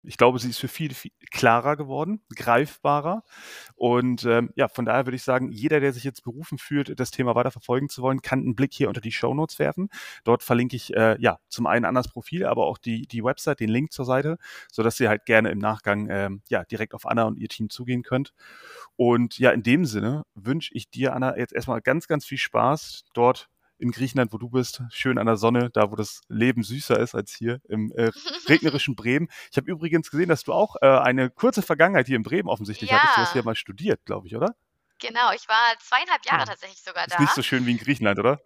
Ich 0.06 0.16
glaube, 0.16 0.38
sie 0.38 0.50
ist 0.50 0.58
für 0.58 0.68
viele 0.68 0.94
viel 0.94 1.10
klarer 1.30 1.76
geworden, 1.76 2.22
greifbarer. 2.34 3.22
Und 3.74 4.24
ähm, 4.24 4.50
ja, 4.56 4.68
von 4.68 4.84
daher 4.84 5.06
würde 5.06 5.16
ich 5.16 5.22
sagen, 5.22 5.50
jeder, 5.50 5.80
der 5.80 5.92
sich 5.92 6.04
jetzt 6.04 6.22
berufen 6.24 6.58
fühlt, 6.58 6.98
das 6.98 7.10
Thema 7.10 7.34
weiter 7.34 7.50
verfolgen 7.50 7.88
zu 7.88 8.02
wollen, 8.02 8.22
kann 8.22 8.40
einen 8.40 8.54
Blick 8.54 8.72
hier 8.74 8.88
unter 8.88 9.00
die 9.00 9.12
Show 9.12 9.34
Notes 9.34 9.58
werfen. 9.58 9.88
Dort 10.24 10.42
verlinke 10.42 10.76
ich 10.76 10.94
äh, 10.94 11.16
ja 11.20 11.38
zum 11.48 11.66
einen 11.66 11.84
an 11.84 11.94
das 11.94 12.08
Profil, 12.08 12.46
aber 12.46 12.66
auch 12.66 12.78
die, 12.78 13.06
die 13.06 13.24
Website, 13.24 13.60
den 13.60 13.70
Link 13.70 13.92
zur 13.92 14.04
Seite, 14.04 14.38
sodass 14.70 15.00
ihr 15.00 15.08
halt 15.08 15.26
gerne 15.26 15.50
im 15.50 15.58
Nachgang 15.58 16.08
ähm, 16.10 16.42
ja 16.48 16.64
direkt 16.64 16.94
auf 16.94 17.06
Anna 17.06 17.24
und 17.24 17.38
ihr 17.38 17.48
Team 17.48 17.70
zugehen 17.70 18.02
könnt. 18.02 18.32
Und 18.96 19.38
ja, 19.38 19.50
in 19.50 19.62
dem 19.62 19.84
Sinne 19.84 20.24
wünsche 20.34 20.70
ich 20.74 20.90
dir, 20.90 21.14
Anna, 21.14 21.36
jetzt 21.36 21.52
erstmal 21.52 21.80
ganz, 21.80 22.06
ganz 22.06 22.24
viel 22.24 22.38
Spaß 22.38 23.04
dort 23.14 23.48
in 23.78 23.90
Griechenland, 23.90 24.32
wo 24.32 24.38
du 24.38 24.48
bist, 24.48 24.82
schön 24.90 25.18
an 25.18 25.26
der 25.26 25.36
Sonne, 25.36 25.70
da 25.70 25.90
wo 25.90 25.96
das 25.96 26.22
Leben 26.28 26.62
süßer 26.62 26.98
ist 26.98 27.14
als 27.14 27.34
hier 27.34 27.60
im 27.68 27.92
äh, 27.96 28.10
regnerischen 28.48 28.94
Bremen. 28.96 29.28
Ich 29.50 29.56
habe 29.56 29.70
übrigens 29.70 30.10
gesehen, 30.10 30.28
dass 30.28 30.44
du 30.44 30.52
auch 30.52 30.76
äh, 30.80 30.86
eine 30.86 31.30
kurze 31.30 31.62
Vergangenheit 31.62 32.06
hier 32.06 32.16
in 32.16 32.22
Bremen 32.22 32.48
offensichtlich 32.48 32.90
ja. 32.90 32.98
hattest. 32.98 33.16
Du 33.16 33.20
hast 33.22 33.32
hier 33.32 33.44
mal 33.44 33.56
studiert, 33.56 34.04
glaube 34.04 34.26
ich, 34.26 34.36
oder? 34.36 34.54
Genau, 35.00 35.32
ich 35.34 35.48
war 35.48 35.74
zweieinhalb 35.80 36.24
Jahre 36.24 36.40
ja. 36.40 36.46
tatsächlich 36.46 36.80
sogar 36.82 37.06
da. 37.06 37.14
Ist 37.14 37.20
nicht 37.20 37.34
so 37.34 37.42
schön 37.42 37.66
wie 37.66 37.72
in 37.72 37.78
Griechenland, 37.78 38.18
oder? 38.18 38.40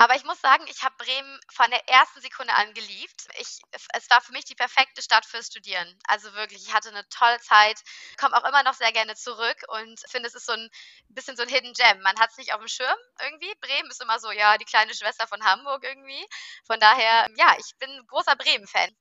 Aber 0.00 0.14
ich 0.14 0.22
muss 0.22 0.40
sagen, 0.40 0.64
ich 0.68 0.84
habe 0.84 0.94
Bremen 0.96 1.40
von 1.50 1.68
der 1.70 1.88
ersten 1.88 2.20
Sekunde 2.20 2.54
an 2.54 2.72
geliebt. 2.72 3.26
Ich, 3.40 3.58
es 3.94 4.08
war 4.08 4.20
für 4.20 4.30
mich 4.30 4.44
die 4.44 4.54
perfekte 4.54 5.02
Stadt 5.02 5.26
fürs 5.26 5.48
Studieren. 5.48 5.98
Also 6.06 6.32
wirklich, 6.34 6.62
ich 6.68 6.72
hatte 6.72 6.90
eine 6.90 7.06
tolle 7.08 7.40
Zeit, 7.40 7.82
komme 8.16 8.36
auch 8.36 8.48
immer 8.48 8.62
noch 8.62 8.74
sehr 8.74 8.92
gerne 8.92 9.16
zurück 9.16 9.56
und 9.66 10.00
finde, 10.08 10.28
es 10.28 10.36
ist 10.36 10.46
so 10.46 10.52
ein 10.52 10.70
bisschen 11.08 11.36
so 11.36 11.42
ein 11.42 11.48
Hidden 11.48 11.72
Gem. 11.72 12.00
Man 12.02 12.16
hat 12.20 12.30
es 12.30 12.36
nicht 12.38 12.54
auf 12.54 12.60
dem 12.60 12.68
Schirm 12.68 12.96
irgendwie. 13.20 13.52
Bremen 13.60 13.90
ist 13.90 14.00
immer 14.00 14.20
so, 14.20 14.30
ja, 14.30 14.56
die 14.56 14.64
kleine 14.64 14.94
Schwester 14.94 15.26
von 15.26 15.44
Hamburg 15.44 15.82
irgendwie. 15.82 16.24
Von 16.64 16.78
daher, 16.78 17.26
ja, 17.36 17.56
ich 17.58 17.76
bin 17.78 17.90
ein 17.90 18.06
großer 18.06 18.36
Bremen-Fan. 18.36 18.96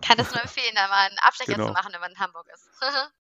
kann 0.00 0.16
das 0.16 0.30
nur 0.32 0.42
empfehlen, 0.42 0.74
da 0.74 0.88
mal 0.88 1.06
einen 1.08 1.18
Abstecher 1.18 1.52
Genau. 1.52 1.66
zu 1.66 1.72
machen, 1.72 1.92
wenn 1.92 2.00
man 2.00 2.12
in 2.12 2.18
Hamburg 2.18 2.48
ist. 2.48 2.68